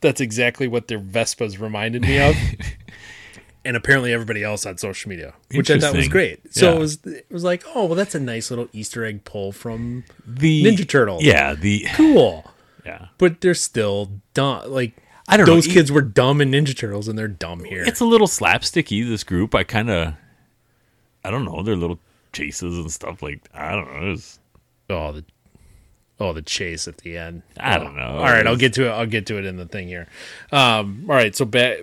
that's 0.00 0.20
exactly 0.20 0.68
what 0.68 0.88
their 0.88 0.98
Vespas 1.00 1.58
reminded 1.58 2.02
me 2.02 2.18
of. 2.20 2.34
and 3.64 3.74
apparently 3.74 4.12
everybody 4.12 4.42
else 4.42 4.66
on 4.66 4.76
social 4.76 5.08
media, 5.08 5.32
which 5.54 5.70
I 5.70 5.78
thought 5.78 5.96
was 5.96 6.08
great. 6.08 6.40
So 6.54 6.68
Yeah. 6.70 6.76
it 6.76 6.78
was 6.78 6.98
it 7.06 7.26
was 7.30 7.42
like, 7.44 7.64
oh 7.74 7.86
well, 7.86 7.94
that's 7.94 8.14
a 8.14 8.20
nice 8.20 8.50
little 8.50 8.68
Easter 8.74 9.02
egg 9.04 9.24
pull 9.24 9.50
from 9.52 10.04
The 10.26 10.62
Ninja 10.64 10.86
Turtle. 10.86 11.18
Yeah, 11.22 11.54
the 11.54 11.86
cool. 11.94 12.52
yeah. 12.84 13.06
But 13.16 13.40
they're 13.40 13.54
still 13.54 14.20
dumb. 14.34 14.70
Like 14.70 14.92
I 15.28 15.36
don't 15.36 15.46
know. 15.46 15.54
those 15.54 15.66
kids 15.66 15.90
were 15.90 16.02
dumb 16.02 16.40
in 16.40 16.50
Ninja 16.50 16.76
Turtles, 16.76 17.08
and 17.08 17.18
they're 17.18 17.28
dumb 17.28 17.64
here. 17.64 17.82
It's 17.84 18.00
a 18.00 18.04
little 18.04 18.26
slapsticky. 18.26 19.06
This 19.08 19.24
group, 19.24 19.54
I 19.54 19.64
kind 19.64 19.88
of, 19.90 20.14
I 21.24 21.30
don't 21.30 21.44
know. 21.44 21.62
Their 21.62 21.76
little 21.76 21.98
chases 22.32 22.78
and 22.78 22.90
stuff. 22.92 23.22
Like 23.22 23.40
I 23.54 23.72
don't 23.72 23.92
know. 23.94 24.10
Was, 24.10 24.38
oh 24.90 25.12
the 25.12 25.24
oh 26.20 26.32
the 26.32 26.42
chase 26.42 26.86
at 26.88 26.98
the 26.98 27.16
end. 27.16 27.42
I 27.58 27.76
Oh. 27.76 27.84
don't 27.84 27.96
know. 27.96 28.18
All 28.18 28.24
right, 28.24 28.46
I'll 28.46 28.56
get 28.56 28.74
to 28.74 28.86
it. 28.86 28.90
I'll 28.90 29.06
get 29.06 29.26
to 29.26 29.38
it 29.38 29.44
in 29.46 29.56
the 29.56 29.66
thing 29.66 29.88
here. 29.88 30.08
Um, 30.52 31.06
all 31.08 31.14
right, 31.16 31.34
so 31.34 31.44
back 31.44 31.78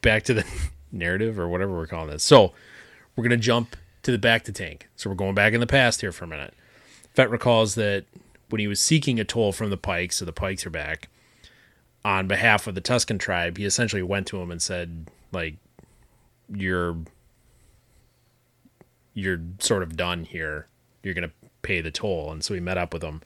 back 0.00 0.22
to 0.24 0.34
the 0.34 0.44
narrative 0.92 1.38
or 1.40 1.48
whatever 1.48 1.72
we're 1.72 1.86
calling 1.88 2.10
this. 2.10 2.22
So 2.22 2.52
we're 3.16 3.24
gonna 3.24 3.36
jump 3.36 3.76
to 4.04 4.16
the 4.16 4.18
bacta 4.18 4.54
tank. 4.54 4.88
So 4.96 5.10
we're 5.10 5.16
going 5.16 5.34
back 5.34 5.52
in 5.52 5.60
the 5.60 5.66
past 5.66 6.00
here 6.00 6.12
for 6.12 6.24
a 6.24 6.28
minute. 6.28 6.54
Fett 7.14 7.28
recalls 7.30 7.74
that 7.74 8.04
when 8.50 8.60
he 8.60 8.66
was 8.68 8.78
seeking 8.80 9.18
a 9.18 9.24
toll 9.24 9.50
from 9.52 9.70
the 9.70 9.76
Pikes, 9.76 10.16
so 10.16 10.24
the 10.24 10.32
Pikes 10.32 10.64
are 10.64 10.70
back 10.70 11.08
on 12.04 12.26
behalf 12.26 12.66
of 12.66 12.74
the 12.74 12.80
Tusken 12.80 13.18
tribe. 13.18 13.58
He 13.58 13.64
essentially 13.64 14.02
went 14.02 14.26
to 14.28 14.40
him 14.40 14.50
and 14.50 14.60
said, 14.60 15.10
like, 15.30 15.56
"You're 16.52 16.96
you're 19.14 19.40
sort 19.58 19.82
of 19.82 19.96
done 19.96 20.24
here. 20.24 20.66
You're 21.02 21.14
gonna 21.14 21.32
pay 21.62 21.80
the 21.80 21.90
toll." 21.90 22.32
And 22.32 22.42
so 22.44 22.54
he 22.54 22.60
met 22.60 22.78
up 22.78 22.92
with 22.92 23.02
him 23.02 23.22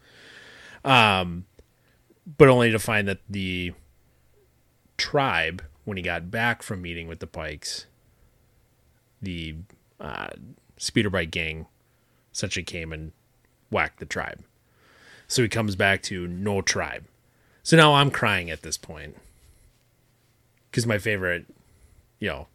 Um 0.85 1.45
but 2.39 2.49
only 2.49 2.71
to 2.73 2.79
find 2.79 3.07
that 3.07 3.21
the 3.29 3.73
tribe, 4.97 5.63
when 5.85 5.97
he 5.97 6.03
got 6.03 6.31
back 6.31 6.63
from 6.63 6.83
meeting 6.83 7.07
with 7.07 7.21
the 7.21 7.27
Pikes, 7.27 7.87
the 9.23 9.55
uh, 10.01 10.29
speeder 10.77 11.11
bike 11.11 11.31
gang 11.31 11.67
essentially 12.33 12.65
came 12.65 12.93
and 12.93 13.13
whacked 13.71 14.01
the 14.01 14.07
tribe. 14.07 14.43
So 15.29 15.43
he 15.43 15.49
comes 15.49 15.77
back 15.77 16.03
to 16.05 16.27
no 16.27 16.63
tribe. 16.63 17.05
So 17.67 17.77
now 17.77 17.95
I'm 17.95 18.13
crying 18.13 18.49
at 18.49 18.63
this 18.63 18.77
point 18.77 19.17
because 20.71 20.87
my 20.87 20.99
favorite, 20.99 21.47
you 22.21 22.29
know, 22.29 22.47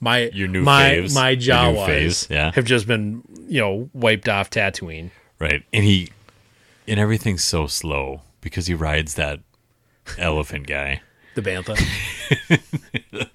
My 0.00 0.28
Your 0.34 0.48
new 0.48 0.64
my 0.64 0.90
faves, 0.90 1.14
my 1.14 1.36
Jawas 1.36 1.86
faves, 1.86 2.28
yeah. 2.28 2.50
have 2.56 2.64
just 2.64 2.88
been 2.88 3.22
you 3.46 3.60
know 3.60 3.88
wiped 3.94 4.28
off 4.28 4.50
Tatooine. 4.50 5.10
Right. 5.38 5.62
And 5.72 5.84
he 5.84 6.08
and 6.88 6.98
everything's 6.98 7.44
so 7.44 7.68
slow 7.68 8.22
because 8.40 8.66
he 8.66 8.74
rides 8.74 9.14
that 9.14 9.38
elephant 10.18 10.66
guy. 10.66 11.00
The 11.36 11.42
bantha. 11.42 11.78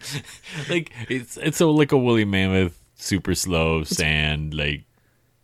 Like 0.69 0.91
it's 1.09 1.37
it's 1.37 1.61
a 1.61 1.65
like 1.65 1.93
a 1.93 1.97
woolly 1.97 2.25
mammoth, 2.25 2.77
super 2.95 3.33
slow 3.35 3.85
sand, 3.85 4.53
like 4.53 4.83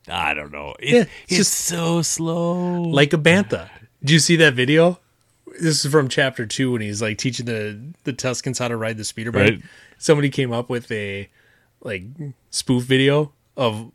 I 0.09 0.33
don't 0.33 0.51
know. 0.51 0.75
It, 0.79 0.89
Yeah, 0.93 0.99
it's 1.01 1.09
it's 1.27 1.37
just- 1.37 1.53
so 1.53 2.01
slow. 2.01 2.81
like 2.81 3.13
a 3.13 3.17
bantha. 3.17 3.69
Do 4.03 4.11
you 4.11 4.19
see 4.19 4.35
that 4.35 4.53
video? 4.53 4.99
This 5.59 5.83
is 5.83 5.91
from 5.91 6.07
chapter 6.07 6.45
two 6.45 6.71
when 6.71 6.81
he's 6.81 7.01
like 7.01 7.17
teaching 7.17 7.45
the 7.45 7.93
the 8.03 8.13
Tuskens 8.13 8.59
how 8.59 8.67
to 8.67 8.77
ride 8.77 8.97
the 8.97 9.03
speeder 9.03 9.31
bike. 9.31 9.41
Right. 9.41 9.61
Somebody 9.97 10.29
came 10.29 10.51
up 10.51 10.69
with 10.69 10.91
a 10.91 11.29
like 11.81 12.03
spoof 12.49 12.83
video 12.83 13.33
of 13.57 13.91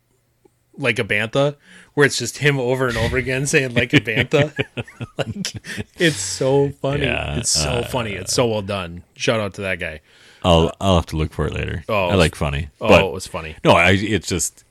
like 0.77 0.99
a 0.99 1.03
bantha 1.03 1.55
where 1.93 2.05
it's 2.05 2.17
just 2.17 2.37
him 2.37 2.59
over 2.59 2.87
and 2.87 2.97
over 2.97 3.17
again 3.17 3.45
saying 3.47 3.73
like 3.73 3.93
a 3.93 3.99
bantha. 3.99 4.53
like 5.17 5.53
it's 5.97 6.19
so 6.19 6.69
funny. 6.69 7.03
Yeah, 7.03 7.37
it's 7.37 7.49
so 7.49 7.69
uh, 7.69 7.87
funny. 7.87 8.13
It's 8.13 8.33
so 8.33 8.47
well 8.47 8.61
done. 8.61 9.03
Shout 9.15 9.39
out 9.39 9.53
to 9.55 9.61
that 9.61 9.79
guy. 9.79 10.01
I'll 10.43 10.71
I'll 10.79 10.95
have 10.95 11.07
to 11.07 11.17
look 11.17 11.33
for 11.33 11.47
it 11.47 11.53
later. 11.53 11.83
Oh, 11.89 12.09
I 12.09 12.15
like 12.15 12.35
funny. 12.35 12.69
Oh, 12.79 12.87
but 12.87 13.05
it 13.05 13.11
was 13.11 13.27
funny. 13.27 13.55
no, 13.63 13.71
I 13.71 13.91
it's 13.91 14.27
just 14.27 14.63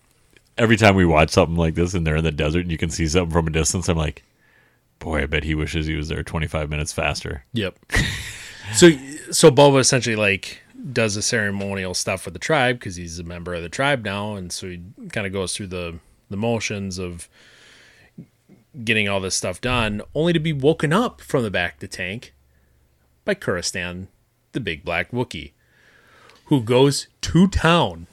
every 0.58 0.76
time 0.76 0.94
we 0.94 1.04
watch 1.04 1.30
something 1.30 1.56
like 1.56 1.74
this 1.74 1.94
and 1.94 2.06
they're 2.06 2.16
in 2.16 2.24
the 2.24 2.32
desert 2.32 2.60
and 2.60 2.70
you 2.70 2.78
can 2.78 2.90
see 2.90 3.06
something 3.06 3.32
from 3.32 3.46
a 3.46 3.50
distance, 3.50 3.88
I'm 3.88 3.98
like, 3.98 4.22
boy, 4.98 5.22
I 5.22 5.26
bet 5.26 5.44
he 5.44 5.54
wishes 5.54 5.86
he 5.86 5.94
was 5.94 6.08
there 6.08 6.22
25 6.22 6.68
minutes 6.70 6.92
faster. 6.92 7.44
Yep. 7.52 7.78
so 8.74 8.90
so 9.30 9.50
Boba 9.50 9.80
essentially 9.80 10.16
like 10.16 10.62
does 10.92 11.14
the 11.14 11.22
ceremonial 11.22 11.94
stuff 11.94 12.24
with 12.24 12.34
the 12.34 12.40
tribe 12.40 12.78
because 12.78 12.96
he's 12.96 13.18
a 13.18 13.24
member 13.24 13.54
of 13.54 13.62
the 13.62 13.68
tribe 13.68 14.04
now, 14.04 14.34
and 14.36 14.52
so 14.52 14.68
he 14.68 14.80
kind 15.10 15.26
of 15.26 15.32
goes 15.32 15.54
through 15.56 15.68
the 15.68 15.98
the 16.30 16.36
motions 16.36 16.98
of 16.98 17.28
getting 18.84 19.08
all 19.08 19.20
this 19.20 19.34
stuff 19.34 19.60
done, 19.60 20.02
only 20.14 20.32
to 20.32 20.38
be 20.40 20.52
woken 20.52 20.92
up 20.92 21.20
from 21.20 21.42
the 21.42 21.50
back 21.50 21.74
of 21.74 21.80
the 21.80 21.88
tank 21.88 22.34
by 23.24 23.34
Krrsantan, 23.34 24.08
the 24.52 24.60
big 24.60 24.84
black 24.84 25.10
Wookie, 25.12 25.52
who 26.46 26.60
goes 26.62 27.06
to 27.22 27.48
town 27.48 28.06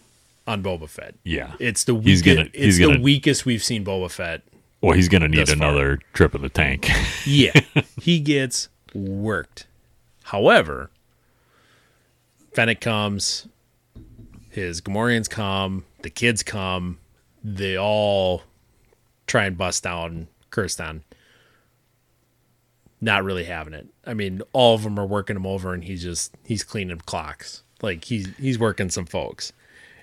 on 0.48 0.63
Boba 0.63 0.88
Fett. 0.90 1.16
Yeah. 1.24 1.54
It's 1.60 1.84
the 1.84 1.94
He's 1.96 2.24
weakest, 2.24 2.25
gonna- 2.25 2.50
it's 2.54 2.63
he's 2.63 2.78
the 2.78 2.86
gonna- 2.86 3.02
weakest 3.02 3.46
we've 3.46 3.63
seen 3.63 3.84
Boba 3.84 4.10
Fett 4.10 4.42
Well, 4.84 4.92
he's 4.98 5.08
gonna 5.08 5.30
need 5.30 5.40
Thus 5.40 5.54
far. 5.54 5.70
another 5.70 6.00
trip 6.12 6.36
in 6.36 6.42
the 6.42 6.50
tank. 6.50 6.90
Yeah, 7.25 7.54
he 8.02 8.20
gets 8.20 8.68
worked. 8.94 9.66
However, 10.24 10.92
Fennec 12.54 12.82
comes, 12.82 13.48
his 14.50 14.82
Gamorreans 14.82 15.30
come, 15.30 15.86
the 16.02 16.10
kids 16.10 16.44
come, 16.44 17.00
they 17.42 17.78
all 17.78 18.44
try 19.25 19.46
and 19.46 19.58
bust 19.58 19.84
down 19.84 20.28
Krrsantan. 20.52 21.04
Not 23.00 23.24
really 23.24 23.46
having 23.46 23.74
it. 23.74 23.88
I 24.06 24.13
mean, 24.13 24.42
all 24.52 24.75
of 24.75 24.84
them 24.84 25.00
are 25.00 25.06
working 25.06 25.38
him 25.38 25.46
over, 25.48 25.74
and 25.74 25.86
he's 25.86 26.04
just 26.04 26.36
he's 26.46 26.63
cleaning 26.63 26.98
clocks. 27.06 27.63
Like 27.82 28.04
he's 28.04 28.28
he's 28.38 28.60
working 28.60 28.90
some 28.90 29.06
folks, 29.06 29.54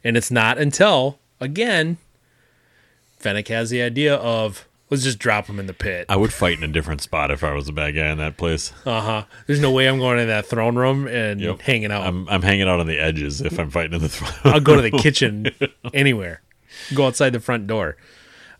and 0.03 0.17
it's 0.17 0.31
not 0.31 0.57
until 0.57 1.19
again, 1.39 1.99
Fennec 3.19 3.49
has 3.49 3.69
the 3.69 3.83
idea 3.83 4.15
of 4.17 4.67
let's 4.91 5.03
just 5.05 5.19
drop 5.19 5.47
him 5.47 5.59
in 5.59 5.67
the 5.67 5.73
pit. 5.73 6.07
I 6.09 6.17
would 6.17 6.33
fight 6.33 6.59
in 6.59 6.65
a 6.65 6.69
different 6.69 7.01
spot 7.01 7.31
if 7.31 7.43
I 7.45 7.53
was 7.55 7.69
a 7.69 7.73
bad 7.73 7.93
guy 7.95 8.11
in 8.11 8.19
that 8.19 8.37
place. 8.37 8.73
Uh 8.85 9.01
huh. 9.01 9.25
There's 9.47 9.61
no 9.61 9.71
way 9.71 9.89
I'm 9.89 9.99
going 9.99 10.19
in 10.19 10.27
that 10.29 10.47
throne 10.47 10.77
room 10.77 11.07
and 11.07 11.41
Yep. 11.41 11.61
hanging 11.63 11.91
out. 11.93 12.03
I'm 12.03 12.29
I'm 12.29 12.43
hanging 12.43 12.69
out 12.69 12.81
on 12.81 12.87
the 12.87 12.99
edges 12.99 13.41
if 13.41 13.59
I'm 13.59 13.71
fighting 13.71 13.95
in 13.95 14.01
the 14.03 14.09
throne. 14.09 14.33
I'll 14.55 14.61
go 14.61 14.77
to 14.77 14.83
the 14.83 14.91
kitchen 14.91 15.51
anywhere. 15.95 16.43
Go 16.95 17.07
outside 17.07 17.31
the 17.31 17.41
front 17.41 17.67
door. 17.67 17.97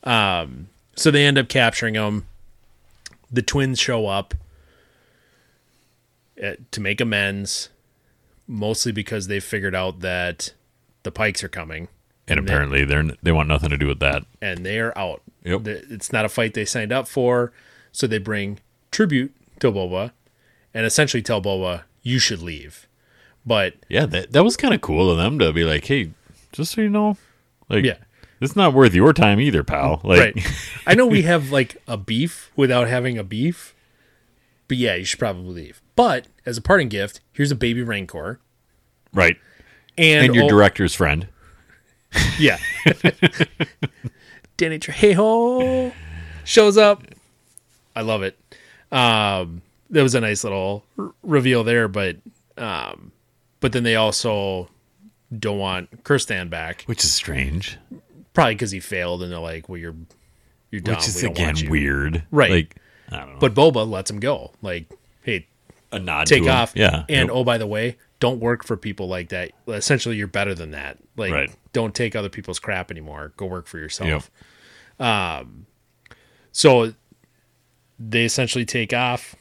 Um, 0.05 0.69
so 0.97 1.11
they 1.11 1.27
end 1.27 1.37
up 1.39 1.49
capturing 1.49 1.95
him. 1.95 2.27
The 3.31 3.43
twins 3.43 3.79
show 3.79 4.07
up 4.07 4.35
uh, 6.43 6.53
to 6.71 6.81
make 6.81 7.01
amends, 7.01 7.69
mostly 8.47 8.93
because 8.93 9.27
they 9.29 9.41
figured 9.41 9.75
out 9.75 10.01
that 10.01 10.53
the 11.03 11.11
Pikes 11.13 11.45
are 11.45 11.49
coming 11.49 11.89
and 12.31 12.41
apparently 12.41 12.85
they're 12.85 13.05
they 13.23 13.33
want 13.33 13.49
nothing 13.49 13.71
to 13.71 13.77
do 13.79 13.87
with 13.87 14.01
that. 14.01 14.25
and 14.41 14.65
they 14.65 14.79
are 14.79 14.97
out. 14.97 15.23
Yep. 15.45 15.67
It's 15.67 16.13
not 16.13 16.25
a 16.25 16.29
fight 16.29 16.55
they 16.55 16.65
signed 16.65 16.93
up 16.93 17.09
for, 17.09 17.53
so 17.93 18.07
they 18.07 18.19
bring 18.19 18.59
tribute 18.91 19.35
to 19.61 19.73
Boba 19.73 20.13
and 20.75 20.85
essentially 20.87 21.23
tell 21.23 21.41
Boba, 21.43 21.83
you 22.03 22.19
should 22.19 22.43
leave. 22.43 22.87
But 23.47 23.75
Yeah, 23.89 24.07
that 24.07 24.33
that 24.33 24.45
was 24.45 24.57
kind 24.57 24.75
of 24.75 24.81
cool 24.81 25.11
of 25.11 25.17
them 25.17 25.39
to 25.39 25.53
be 25.53 25.65
like, 25.65 25.85
hey, 25.87 26.11
just 26.53 26.73
so 26.73 26.81
you 26.83 26.91
know, 26.91 27.17
like, 27.69 27.85
Yeah. 27.85 27.97
it's 28.41 28.55
not 28.57 28.75
worth 28.75 28.95
your 28.95 29.13
time 29.15 29.41
either, 29.41 29.65
pal. 29.65 30.01
Like, 30.05 30.35
right. 30.37 30.47
I 30.87 30.95
know 30.95 31.07
we 31.07 31.23
have 31.23 31.51
like 31.51 31.77
a 31.87 31.97
beef 31.97 32.51
without 32.55 32.87
having 32.89 33.17
a 33.17 33.25
beef, 33.25 33.75
but 34.69 34.77
yeah, 34.77 34.95
you 34.95 35.05
should 35.05 35.19
probably 35.19 35.55
leave. 35.55 35.81
But 35.97 36.27
as 36.45 36.59
a 36.59 36.63
parting 36.63 36.89
gift, 36.89 37.21
here's 37.33 37.51
a 37.51 37.57
baby 37.57 37.83
Rancor 37.83 38.41
right. 39.15 39.37
and, 39.99 40.27
And 40.27 40.35
your 40.35 40.45
oh, 40.45 40.49
director's 40.49 40.95
friend. 40.95 41.29
Yeah, 42.39 42.59
Danny 44.57 44.79
Trejo 44.79 45.93
shows 46.45 46.77
up. 46.77 47.03
I 47.95 48.03
love 48.03 48.23
it. 48.23 48.39
Um, 48.93 49.63
there 49.89 50.03
was 50.03 50.15
a 50.15 50.21
nice 50.21 50.45
little 50.45 50.85
r- 50.99 51.13
reveal 51.23 51.65
there, 51.65 51.89
but 51.89 52.17
um, 52.57 53.13
but 53.61 53.73
then 53.73 53.83
they 53.85 53.97
also 53.97 54.69
don't 55.37 55.59
want 55.59 56.03
Krrsantan 56.05 56.51
back, 56.51 56.83
Which 56.87 57.05
is 57.05 57.13
strange. 57.13 57.79
probably 58.35 58.55
because 58.55 58.71
he 58.71 58.81
failed, 58.81 59.23
and 59.23 59.31
they're 59.33 59.39
like, 59.39 59.69
"Well, 59.69 59.79
you're 59.79 59.95
you're 60.71 60.81
dumb. 60.81 60.97
Which 60.97 61.09
is 61.09 61.23
we 61.23 61.29
again 61.29 61.57
weird. 61.69 62.23
Right. 62.31 62.51
Like, 62.51 62.77
I 63.11 63.19
don't 63.21 63.33
know. 63.35 63.39
But 63.41 63.55
Boba 63.55 63.89
lets 63.89 64.11
him 64.11 64.21
go. 64.21 64.53
Like, 64.63 64.87
hey, 65.23 65.47
a 65.93 65.99
nod 65.99 66.27
take 66.27 66.43
to 66.43 66.49
him. 66.49 66.55
off. 66.55 66.73
Yeah. 66.75 67.05
And 67.09 67.29
Yep. 67.29 67.31
oh, 67.33 67.45
by 67.45 67.59
the 67.59 67.67
way, 67.67 67.97
don't 68.21 68.41
work 68.41 68.65
for 68.65 68.77
people 68.77 69.09
like 69.09 69.31
that. 69.31 69.51
Essentially, 69.69 70.17
you're 70.17 70.27
better 70.29 70.55
than 70.55 70.71
that. 70.73 70.99
Like, 71.17 71.33
Right. 71.33 71.51
Don't 71.73 71.95
take 71.95 72.17
other 72.17 72.29
people's 72.29 72.59
crap 72.59 72.91
anymore. 72.91 73.33
Go 73.37 73.47
work 73.47 73.67
for 73.67 73.79
yourself. 73.79 74.31
Um, 74.99 75.67
so 76.53 76.95
they 77.99 78.25
essentially 78.25 78.65
take 78.65 78.93
off. 78.93 79.37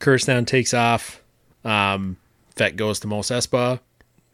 Krrsantan 0.00 0.46
takes 0.46 0.72
off. 0.74 1.22
Um, 1.64 2.16
Fett 2.54 2.76
goes 2.76 3.00
to 3.00 3.06
Mos 3.06 3.30
Espa 3.30 3.80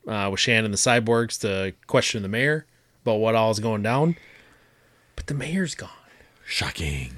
uh, 0.06 0.28
with 0.30 0.40
Shand 0.40 0.64
and 0.64 0.72
the 0.72 0.78
cyborgs 0.78 1.40
to 1.40 1.72
question 1.86 2.22
the 2.22 2.28
mayor 2.28 2.66
about 3.04 3.16
what 3.16 3.34
all 3.34 3.50
is 3.50 3.58
going 3.58 3.82
down. 3.82 4.16
But 5.16 5.26
the 5.26 5.34
mayor's 5.34 5.74
gone. 5.74 5.90
Shocking. 6.44 7.12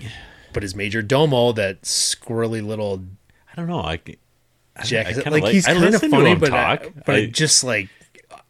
But 0.52 0.62
his 0.62 0.74
major 0.74 1.02
domo, 1.02 1.52
that 1.52 1.82
squirrely 1.82 2.64
little 2.64 3.02
I 3.54 3.60
don't 3.60 3.68
know. 3.68 3.80
I, 3.80 4.00
I, 4.76 4.82
Jack. 4.82 5.06
I 5.06 5.12
kinda 5.12 5.30
like, 5.30 5.52
he's 5.52 5.66
I 5.66 5.74
kind 5.74 5.94
of 5.94 6.00
funny, 6.00 6.30
him 6.30 6.38
but 6.38 6.52
I, 6.52 6.76
talk. 6.76 6.92
but 7.06 7.14
I, 7.14 7.18
I, 7.18 7.26
just 7.26 7.62
like 7.62 7.88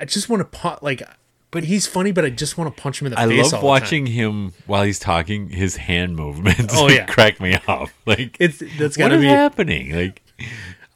I 0.00 0.04
just 0.04 0.28
want 0.28 0.40
to 0.40 0.44
punch 0.58 0.82
like. 0.82 1.02
But 1.50 1.62
he's 1.64 1.86
funny, 1.86 2.10
but 2.10 2.24
I 2.24 2.30
just 2.30 2.58
want 2.58 2.74
to 2.74 2.82
punch 2.82 3.00
him 3.00 3.06
in 3.06 3.12
the 3.12 3.20
I 3.20 3.28
face. 3.28 3.52
I 3.52 3.56
love 3.56 3.62
watching 3.64 4.06
him 4.06 4.52
while 4.66 4.82
he's 4.82 4.98
talking. 4.98 5.50
His 5.50 5.76
hand 5.76 6.16
movements. 6.16 6.74
Oh, 6.76 6.88
yeah. 6.88 7.06
crack 7.08 7.38
me 7.40 7.56
up. 7.68 7.90
Like 8.06 8.36
It's 8.40 8.58
that's 8.58 8.96
what 8.96 8.98
gotta 8.98 9.14
is 9.14 9.20
be. 9.20 9.26
happening? 9.28 9.94
Like 9.94 10.22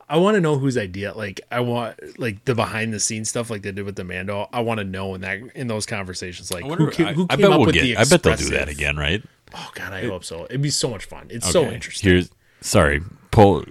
I 0.09 0.17
want 0.17 0.35
to 0.35 0.41
know 0.41 0.59
whose 0.59 0.77
idea. 0.77 1.13
Like 1.15 1.41
I 1.53 1.61
want 1.61 2.19
like 2.19 2.45
the 2.45 2.55
behind 2.57 2.93
the 2.93 2.99
scenes 2.99 3.29
stuff, 3.29 3.51
like 3.51 3.63
they 3.63 3.71
did 3.73 3.85
with 3.85 3.95
the 3.95 4.03
Mando. 4.05 4.49
I 4.53 4.61
want 4.61 4.79
to 4.79 4.85
know 4.85 5.15
in 5.15 5.21
that 5.21 5.39
in 5.55 5.69
those 5.69 5.87
conversations, 5.87 6.51
like 6.51 6.65
I, 6.65 6.67
wonder, 6.67 6.87
who, 6.87 6.91
ca- 6.91 7.13
who 7.13 7.27
I, 7.31 7.35
I 7.35 7.37
came 7.37 7.43
bet 7.43 7.53
up 7.53 7.59
we'll 7.59 7.67
with 7.67 7.75
get. 7.75 7.83
the. 7.83 7.97
I 7.99 8.05
bet 8.05 8.23
they'll 8.25 8.37
do 8.37 8.51
that 8.51 8.69
again, 8.69 8.97
right? 8.97 9.23
Oh 9.55 9.71
God, 9.75 9.93
I 9.93 10.07
hope 10.07 10.25
so. 10.25 10.45
It'd 10.47 10.61
be 10.61 10.71
so 10.71 10.91
much 10.91 11.05
fun. 11.05 11.29
It's 11.31 11.49
so 11.51 11.65
interesting. 11.71 12.11
Here's 12.11 12.31
sorry, 12.63 13.01
pull 13.31 13.65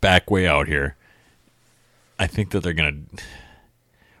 back 0.00 0.30
way 0.30 0.46
out 0.46 0.66
here. 0.66 0.96
I 2.18 2.26
think 2.26 2.50
that 2.50 2.62
they're 2.62 2.72
gonna. 2.74 2.96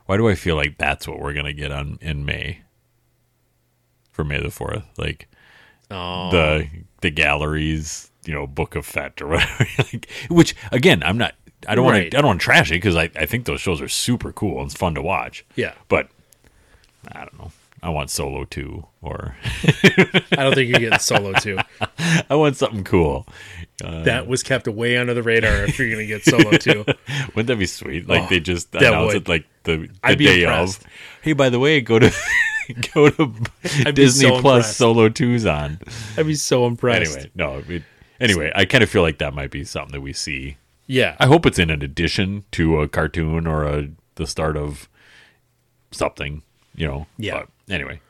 Why 0.06 0.16
do 0.16 0.28
I 0.28 0.34
feel 0.34 0.56
like 0.56 0.78
that's 0.78 1.06
what 1.06 1.20
we're 1.20 1.32
gonna 1.34 1.52
get 1.52 1.70
on 1.72 1.98
in 2.00 2.24
May? 2.24 2.60
For 4.12 4.24
May 4.24 4.40
the 4.40 4.50
fourth, 4.50 4.84
like 4.96 5.28
Oh, 5.90 6.30
the 6.30 6.68
the 7.00 7.10
galleries, 7.10 8.10
you 8.24 8.32
know, 8.34 8.46
Book 8.46 8.74
of 8.74 8.84
Fett 8.86 9.20
or 9.22 9.26
whatever. 9.28 9.66
like, 9.92 10.08
which 10.28 10.54
again, 10.72 11.02
I'm 11.02 11.18
not. 11.18 11.34
I 11.68 11.74
don't 11.74 11.84
want 11.84 11.94
Right. 11.96 12.10
to. 12.10 12.16
I 12.18 12.20
don't 12.20 12.28
want 12.28 12.40
to 12.40 12.44
trash 12.44 12.70
it 12.70 12.74
because 12.74 12.96
I, 12.96 13.10
I 13.16 13.26
think 13.26 13.44
those 13.44 13.60
shows 13.60 13.80
are 13.80 13.88
super 13.88 14.32
cool 14.32 14.60
and 14.60 14.70
it's 14.70 14.76
fun 14.78 14.94
to 14.94 15.02
watch. 15.02 15.44
yeah. 15.56 15.74
But 15.88 16.08
I 17.12 17.20
don't 17.20 17.38
know. 17.38 17.52
I 17.82 17.90
want 17.90 18.10
Solo 18.10 18.44
two, 18.44 18.86
or 19.02 19.36
I 19.62 20.36
don't 20.36 20.54
think 20.54 20.68
you 20.70 20.78
get 20.90 21.00
solo 21.02 21.32
2. 21.34 21.58
I 22.30 22.34
want 22.34 22.56
something 22.56 22.82
cool. 22.84 23.26
Uh, 23.84 24.02
that 24.04 24.26
was 24.26 24.42
kept 24.42 24.66
way 24.66 24.96
under 24.96 25.12
the 25.14 25.22
radar. 25.22 25.64
If 25.64 25.78
you're 25.78 25.90
gonna 25.90 26.06
get 26.06 26.24
solo 26.24 26.52
2. 26.52 26.70
Wouldn't 27.34 27.46
that 27.46 27.58
be 27.58 27.66
sweet? 27.66 28.08
Like 28.08 28.22
Oh, 28.24 28.26
they 28.28 28.40
just 28.40 28.72
that 28.72 28.82
announce 28.82 29.14
would. 29.14 29.22
it 29.22 29.28
like 29.28 29.44
the, 29.64 29.76
the 29.76 29.90
I'd 30.02 30.18
be 30.18 30.24
day 30.24 30.42
impressed. 30.42 30.82
of. 30.82 30.90
Hey, 31.22 31.32
by 31.34 31.48
the 31.50 31.58
way, 31.60 31.80
go 31.80 31.98
to 31.98 32.12
go 32.94 33.10
to 33.10 33.32
Disney 33.92 34.28
so 34.28 34.40
Plus 34.40 34.56
impressed. 34.64 34.76
Solo 34.78 35.08
2's 35.08 35.46
on. 35.46 35.78
I'd 36.16 36.26
be 36.26 36.34
so 36.34 36.66
impressed. 36.66 37.12
Anyway, 37.16 37.30
no. 37.34 37.62
It, 37.68 37.82
anyway, 38.18 38.50
I 38.54 38.64
kind 38.64 38.82
of 38.82 38.90
feel 38.90 39.02
like 39.02 39.18
that 39.18 39.34
might 39.34 39.50
be 39.50 39.62
something 39.64 39.92
that 39.92 40.00
we 40.00 40.12
see. 40.14 40.56
yeah, 40.86 41.14
I 41.20 41.26
hope 41.26 41.44
it's 41.46 41.58
in 41.58 41.70
an 41.70 41.82
addition 41.82 42.44
to 42.52 42.80
a 42.80 42.88
cartoon 42.88 43.46
or 43.46 43.64
a 43.64 43.88
the 44.16 44.26
start 44.26 44.56
of 44.56 44.88
something, 45.92 46.42
you 46.76 46.86
know. 46.86 47.06
Yeah. 47.18 47.44
But 47.66 47.74
anyway, 47.74 48.00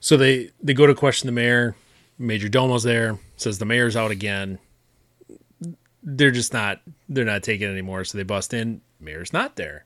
So 0.00 0.16
they 0.16 0.50
they 0.62 0.74
go 0.74 0.86
to 0.86 0.94
question 0.94 1.26
the 1.26 1.32
mayor. 1.32 1.74
Major 2.18 2.48
Domo's 2.48 2.82
there. 2.82 3.18
Says 3.36 3.58
the 3.58 3.64
mayor's 3.64 3.96
out 3.96 4.10
again. 4.10 4.58
They're 6.02 6.30
just 6.30 6.52
not. 6.52 6.80
They're 7.08 7.24
not 7.24 7.42
taking 7.42 7.68
it 7.68 7.72
anymore. 7.72 8.04
So 8.04 8.18
they 8.18 8.24
bust 8.24 8.52
in. 8.54 8.80
Mayor's 9.00 9.32
not 9.32 9.56
there. 9.56 9.84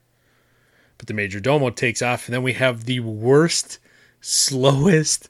But 0.97 1.07
the 1.07 1.13
Major 1.13 1.39
Domo 1.39 1.69
takes 1.69 2.01
off, 2.01 2.27
and 2.27 2.33
then 2.33 2.41
we 2.43 2.53
have 2.53 2.85
the 2.85 2.99
worst, 3.01 3.77
slowest, 4.19 5.29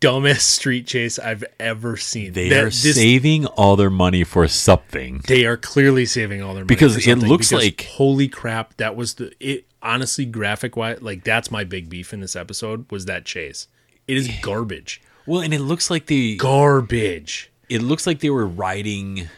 dumbest 0.00 0.48
street 0.50 0.86
chase 0.86 1.18
I've 1.18 1.44
ever 1.58 1.96
seen. 1.96 2.32
they 2.32 2.48
That- 2.48 2.60
are 2.64 2.70
this- 2.70 2.94
saving 2.94 3.46
all 3.46 3.74
their 3.76 3.90
money 3.90 4.22
for 4.24 4.46
something. 4.48 5.20
They 5.26 5.44
are 5.46 5.56
clearly 5.56 6.06
saving 6.06 6.42
all 6.42 6.54
their 6.54 6.62
money 6.64 6.68
Because 6.74 6.94
for 7.02 7.10
it 7.10 7.18
looks 7.18 7.48
because 7.50 7.64
like- 7.64 7.82
holy 7.82 8.28
crap. 8.28 8.76
That 8.76 8.94
was 8.96 9.14
the 9.14 9.32
it. 9.40 9.64
Honestly, 9.82 10.24
graphic 10.24 10.76
wise, 10.76 11.00
like 11.00 11.22
that's 11.24 11.50
my 11.50 11.64
big 11.64 11.88
beef 11.88 12.12
in 12.12 12.20
this 12.20 12.34
episode 12.36 12.90
was 12.90 13.04
that 13.06 13.24
chase. 13.24 13.68
It 14.06 14.16
is 14.16 14.28
garbage. 14.42 15.00
Well, 15.26 15.40
and 15.40 15.52
it 15.54 15.60
looks 15.60 15.90
like 15.90 16.06
the 16.06 16.36
Garbage. 16.36 17.50
it 17.68 17.82
looks 17.82 18.06
like 18.06 18.20
they 18.20 18.30
were 18.30 18.46
riding 18.46 19.28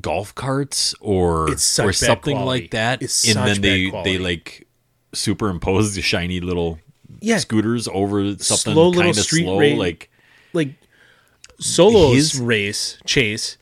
golf 0.00 0.34
carts 0.34 0.94
or 1.00 1.50
or 1.52 1.56
something 1.92 2.36
quality. 2.36 2.62
like 2.62 2.70
that 2.72 3.02
It's 3.02 3.26
and 3.26 3.36
then 3.46 3.60
they 3.60 3.90
quality. 3.90 4.12
they 4.12 4.18
like 4.22 4.66
superimpose 5.12 5.94
the 5.94 6.02
shiny 6.02 6.40
little 6.40 6.78
Yeah. 7.20 7.38
scooters 7.38 7.86
over 7.88 8.36
something 8.38 8.74
kind 8.92 9.10
of 9.10 9.16
slow 9.24 9.56
like 9.76 10.10
Like 10.52 10.74
Solo's 11.60 12.14
His- 12.32 12.40
race 12.40 12.98
chase 13.06 13.56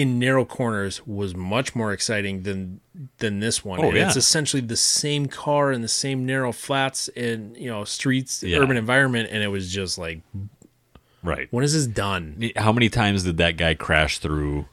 in 0.00 0.18
narrow 0.18 0.44
corners 0.44 1.04
was 1.06 1.34
much 1.34 1.74
more 1.74 1.92
exciting 1.92 2.42
than 2.44 2.80
than 3.18 3.40
this 3.40 3.64
one. 3.64 3.80
Oh, 3.84 3.92
yeah. 3.92 4.06
It's 4.06 4.16
essentially 4.16 4.60
the 4.62 4.76
same 4.76 5.26
car 5.26 5.72
and 5.72 5.82
the 5.82 5.88
same 5.88 6.24
narrow 6.24 6.52
flats 6.52 7.08
and 7.16 7.56
you 7.56 7.68
know 7.68 7.84
streets, 7.84 8.42
Yeah. 8.42 8.58
urban 8.58 8.76
environment, 8.76 9.28
and 9.32 9.42
it 9.42 9.48
was 9.48 9.72
just 9.72 9.98
like, 9.98 10.20
right 11.22 11.48
when 11.50 11.64
is 11.64 11.72
this 11.74 11.86
done? 11.86 12.50
how 12.56 12.72
many 12.72 12.88
times 12.88 13.24
did 13.24 13.38
that 13.38 13.56
guy 13.56 13.74
crash 13.74 14.18
through 14.18 14.66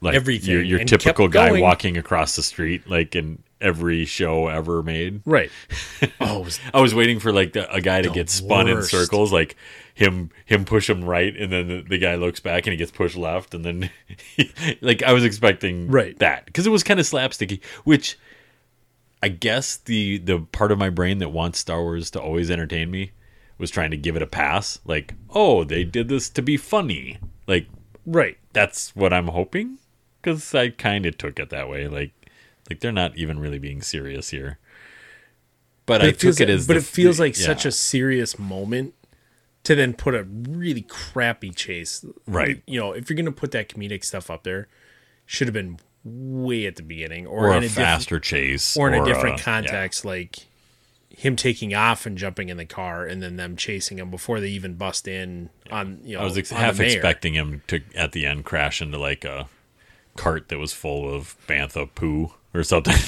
like 0.00 0.14
Everything, 0.14 0.50
your, 0.50 0.62
your 0.62 0.84
typical 0.84 1.28
guy 1.28 1.48
going. 1.50 1.62
walking 1.62 1.96
across 1.96 2.36
the 2.36 2.42
street 2.42 2.88
like 2.88 3.16
in 3.16 3.42
every 3.60 4.04
show 4.04 4.48
ever 4.48 4.82
made 4.82 5.22
Right. 5.24 5.50
oh, 6.20 6.40
was 6.40 6.60
I 6.74 6.80
was 6.80 6.94
waiting 6.94 7.18
for 7.18 7.32
like 7.32 7.54
the, 7.54 7.72
a 7.72 7.80
guy 7.80 8.02
to 8.02 8.10
get 8.10 8.28
spun 8.28 8.68
in 8.68 8.82
circles, 8.82 9.32
like 9.32 9.56
him 9.94 10.30
him 10.44 10.64
push 10.66 10.90
him 10.90 11.02
right, 11.04 11.34
and 11.34 11.50
then 11.50 11.68
the, 11.68 11.80
the 11.80 11.98
guy 11.98 12.16
looks 12.16 12.40
back 12.40 12.66
and 12.66 12.72
he 12.72 12.76
gets 12.76 12.90
pushed 12.90 13.16
left, 13.16 13.54
and 13.54 13.64
then 13.64 13.90
like 14.82 15.02
I 15.02 15.12
was 15.12 15.24
expecting 15.24 15.88
Right. 15.88 16.18
that 16.18 16.44
because 16.44 16.66
it 16.66 16.70
was 16.70 16.82
kind 16.82 17.00
of 17.00 17.06
slapsticky, 17.06 17.62
which 17.84 18.18
I 19.22 19.28
guess 19.28 19.78
the 19.78 20.18
the 20.18 20.40
part 20.40 20.70
of 20.72 20.78
my 20.78 20.90
brain 20.90 21.18
that 21.18 21.30
wants 21.30 21.58
Star 21.58 21.80
Wars 21.82 22.10
to 22.10 22.20
always 22.20 22.50
entertain 22.50 22.90
me 22.90 23.12
was 23.56 23.70
trying 23.70 23.90
to 23.90 23.96
give 23.96 24.16
it 24.16 24.22
a 24.22 24.26
pass, 24.26 24.78
like 24.84 25.14
oh 25.30 25.64
they 25.64 25.82
did 25.82 26.08
this 26.08 26.28
to 26.30 26.42
be 26.42 26.58
funny, 26.58 27.16
like 27.46 27.66
right. 28.04 28.36
that's 28.52 28.94
what 28.94 29.14
I'm 29.14 29.28
hoping 29.28 29.78
because 30.26 30.54
I 30.56 30.70
kind 30.70 31.06
of 31.06 31.16
took 31.16 31.38
it 31.38 31.50
that 31.50 31.68
way, 31.68 31.86
like 31.86 32.12
like 32.68 32.80
they're 32.80 32.90
not 32.90 33.16
even 33.16 33.38
really 33.38 33.60
being 33.60 33.80
serious 33.80 34.30
here. 34.30 34.58
But, 35.86 36.02
I 36.02 36.08
it 36.08 36.16
feels, 36.16 36.36
took 36.38 36.48
it 36.48 36.50
as 36.50 36.66
but 36.66 36.74
the- 36.74 36.80
it 36.80 36.84
feels 36.84 37.20
like 37.20 37.38
yeah. 37.38 37.46
such 37.46 37.64
a 37.64 37.70
serious 37.70 38.40
moment 38.40 38.94
to 39.62 39.76
then 39.76 39.94
put 39.94 40.16
a 40.16 40.24
really 40.24 40.82
crappy 40.82 41.50
chase. 41.50 42.04
Right. 42.26 42.60
You 42.66 42.80
know, 42.80 42.92
if 42.92 43.08
you're 43.08 43.16
gonna 43.16 43.30
put 43.30 43.52
that 43.52 43.68
comedic 43.68 44.04
stuff 44.04 44.28
up 44.28 44.42
there, 44.42 44.66
should 45.26 45.46
have 45.46 45.54
been 45.54 45.78
way 46.02 46.66
at 46.66 46.74
the 46.74 46.82
beginning 46.82 47.26
or 47.26 47.46
or, 47.46 47.50
in 47.50 47.54
a 47.54 47.58
a 47.58 47.60
different 47.62 47.86
faster 47.86 48.18
chase, 48.18 48.76
or 48.76 48.88
in 48.88 48.94
a 48.94 49.02
uh, 49.02 49.04
different 49.04 49.38
yeah. 49.38 49.44
context, 49.44 50.04
like 50.04 50.38
him 51.10 51.36
taking 51.36 51.72
off 51.72 52.04
and 52.04 52.18
jumping 52.18 52.48
in 52.48 52.56
the 52.56 52.66
car 52.66 53.06
and 53.06 53.22
then 53.22 53.36
them 53.36 53.56
chasing 53.56 53.98
him 53.98 54.10
before 54.10 54.40
they 54.40 54.48
even 54.48 54.74
bust 54.74 55.08
in 55.08 55.48
on 55.70 56.00
you 56.04 56.14
know 56.14 56.22
I 56.22 56.24
was 56.24 56.36
ex- 56.36 56.50
half 56.50 56.78
expecting 56.78 57.32
him 57.32 57.62
to 57.68 57.80
at 57.94 58.12
the 58.12 58.26
end 58.26 58.44
crash 58.44 58.82
into 58.82 58.98
like 58.98 59.24
a 59.24 59.48
cart 60.16 60.48
that 60.48 60.58
was 60.58 60.72
full 60.72 61.12
of 61.12 61.36
bantha 61.46 61.88
poo 61.94 62.32
or 62.54 62.62
something. 62.62 62.94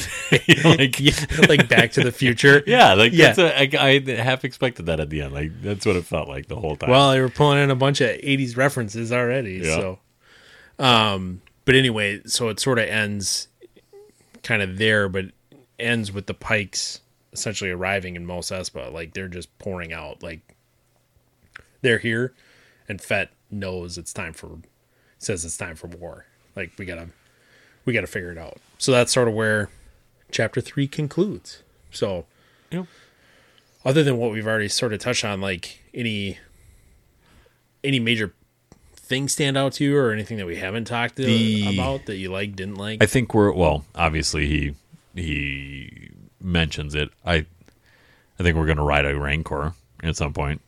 Like 0.64 1.00
yeah, 1.00 1.14
like 1.48 1.68
Back 1.68 1.92
to 1.92 2.02
the 2.02 2.12
Future. 2.12 2.62
yeah, 2.66 2.92
like 2.94 3.12
Yeah. 3.12 3.32
that's 3.32 3.38
a, 3.38 3.78
I, 3.80 3.86
I 4.14 4.22
half 4.22 4.44
expected 4.44 4.86
that 4.86 5.00
at 5.00 5.08
the 5.10 5.22
end. 5.22 5.32
Like 5.32 5.62
that's 5.62 5.86
what 5.86 5.96
it 5.96 6.04
felt 6.04 6.28
like 6.28 6.48
the 6.48 6.56
whole 6.56 6.76
time. 6.76 6.90
Well, 6.90 7.10
they 7.12 7.20
were 7.20 7.30
pulling 7.30 7.58
in 7.58 7.70
a 7.70 7.74
bunch 7.76 8.00
of 8.02 8.10
'80s 8.10 8.56
references 8.56 9.10
already. 9.10 9.60
Yeah. 9.64 9.76
So, 9.76 9.98
um, 10.78 11.40
but 11.64 11.74
anyway, 11.74 12.20
so 12.26 12.48
it 12.50 12.60
sort 12.60 12.78
of 12.78 12.86
ends 12.88 13.48
kind 14.42 14.60
of 14.62 14.76
there, 14.78 15.08
but 15.08 15.26
ends 15.78 16.12
with 16.12 16.26
the 16.26 16.34
Pikes 16.34 17.00
essentially 17.32 17.70
arriving 17.70 18.16
in 18.16 18.26
Mos 18.26 18.50
Espa. 18.50 18.92
Like 18.92 19.14
they're 19.14 19.28
just 19.28 19.56
pouring 19.58 19.92
out. 19.92 20.22
Like 20.22 20.54
they're 21.80 21.98
here, 21.98 22.34
and 22.88 23.00
Fett 23.00 23.30
knows 23.50 23.96
it's 23.96 24.12
time 24.12 24.34
for 24.34 24.58
says 25.18 25.44
it's 25.44 25.56
time 25.56 25.74
for 25.76 25.86
war. 25.86 26.26
Like 26.58 26.72
we 26.76 26.84
gotta 26.84 27.06
we 27.84 27.92
gotta 27.92 28.08
figure 28.08 28.32
it 28.32 28.36
out. 28.38 28.56
So 28.78 28.90
that's 28.90 29.12
sort 29.12 29.28
of 29.28 29.34
where 29.34 29.70
chapter 30.32 30.60
three 30.60 30.88
concludes. 30.88 31.62
So 31.92 32.26
Yep. 32.72 32.86
other 33.84 34.02
than 34.02 34.16
what 34.18 34.32
we've 34.32 34.46
already 34.46 34.68
sort 34.68 34.92
of 34.92 34.98
touched 34.98 35.24
on, 35.24 35.40
like 35.40 35.78
any 35.94 36.38
any 37.84 38.00
major 38.00 38.34
thing 38.96 39.28
stand 39.28 39.56
out 39.56 39.72
to 39.74 39.84
you 39.84 39.96
or 39.96 40.10
anything 40.10 40.36
that 40.38 40.46
we 40.46 40.56
haven't 40.56 40.86
talked 40.86 41.14
The- 41.14 41.78
about 41.78 42.06
that 42.06 42.16
you 42.16 42.30
like, 42.30 42.56
didn't 42.56 42.74
like? 42.74 43.00
I 43.02 43.06
think 43.06 43.32
we're 43.34 43.52
well. 43.52 43.84
Obviously, 43.94 44.46
he 44.48 44.74
he 45.14 46.10
mentions 46.42 46.96
it. 46.96 47.10
I 47.24 47.46
I 48.38 48.42
think 48.42 48.56
we're 48.56 48.66
gonna 48.66 48.82
ride 48.84 49.06
a 49.06 49.16
Rancor 49.16 49.74
at 50.02 50.16
some 50.16 50.32
point. 50.32 50.60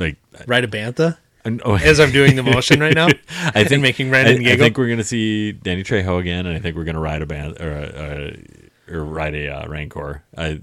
Like 0.00 0.16
Ride 0.46 0.64
a 0.64 0.68
Bantha 0.68 1.18
and- 1.48 1.62
oh, 1.64 1.74
as 1.76 1.98
I'm 1.98 2.12
doing 2.12 2.36
the 2.36 2.42
motion 2.44 2.78
right 2.80 2.94
now. 2.94 3.08
I 3.54 3.64
think 3.64 3.82
making 3.82 4.10
Brandon 4.10 4.36
I, 4.36 4.38
I 4.38 4.42
giggle? 4.42 4.64
think 4.66 4.78
we're 4.78 4.88
gonna 4.88 5.02
see 5.04 5.52
Danny 5.52 5.82
Trejo 5.82 6.20
again, 6.20 6.46
and 6.46 6.56
I 6.56 6.60
think 6.60 6.76
we're 6.76 6.84
gonna 6.84 7.00
ride 7.00 7.22
a 7.22 7.26
band 7.26 7.60
or 7.60 7.72
uh, 7.72 8.92
or 8.94 9.02
ride 9.04 9.34
a 9.34 9.48
uh, 9.48 9.68
Rancor. 9.68 10.22
I 10.36 10.60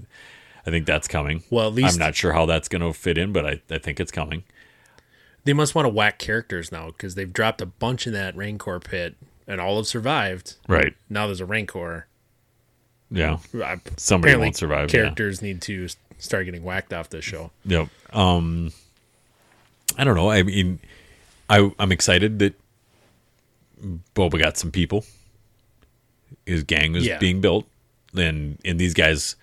I 0.66 0.70
think 0.70 0.86
that's 0.86 1.06
coming. 1.06 1.42
Well, 1.50 1.68
at 1.68 1.74
least- 1.74 1.94
I'm 1.94 1.98
not 2.00 2.14
sure 2.14 2.32
how 2.32 2.46
that's 2.46 2.68
gonna 2.68 2.92
fit 2.94 3.18
in, 3.18 3.32
but 3.32 3.44
I, 3.46 3.60
I 3.70 3.78
think 3.78 4.00
it's 4.00 4.10
coming. 4.12 4.44
They 5.44 5.52
must 5.52 5.74
want 5.76 5.84
to 5.86 5.90
whack 5.90 6.18
characters 6.18 6.72
now 6.72 6.86
because 6.88 7.14
they've 7.14 7.32
dropped 7.32 7.60
a 7.60 7.66
bunch 7.66 8.06
in 8.08 8.12
that 8.14 8.34
Rancor 8.36 8.80
pit 8.80 9.14
and 9.46 9.60
all 9.60 9.76
have 9.76 9.86
survived. 9.86 10.56
Right. 10.66 10.94
Now 11.08 11.26
there's 11.26 11.40
a 11.40 11.46
Rancor. 11.46 12.08
Yeah. 13.12 13.38
I- 13.62 13.80
Somebody 13.96 14.34
won't 14.34 14.56
survive. 14.56 14.92
yeah. 14.92 15.02
Characters 15.02 15.40
need 15.42 15.62
to 15.62 15.86
start 16.18 16.46
getting 16.46 16.64
whacked 16.64 16.92
off 16.92 17.10
this 17.10 17.24
show. 17.24 17.52
Yep. 17.64 17.88
Um, 18.12 18.72
I 19.96 20.04
don't 20.04 20.16
know. 20.16 20.30
I 20.30 20.42
mean, 20.42 20.78
I 21.48 21.70
I'm 21.78 21.92
excited 21.92 22.38
that 22.40 22.54
Boba 24.14 24.38
got 24.38 24.56
some 24.56 24.70
people. 24.70 25.04
His 26.44 26.62
gang 26.64 26.92
was 26.92 27.06
Yeah. 27.06 27.18
being 27.18 27.40
built, 27.40 27.66
and 28.16 28.58
and 28.64 28.78
these 28.78 28.94
guys, 28.94 29.36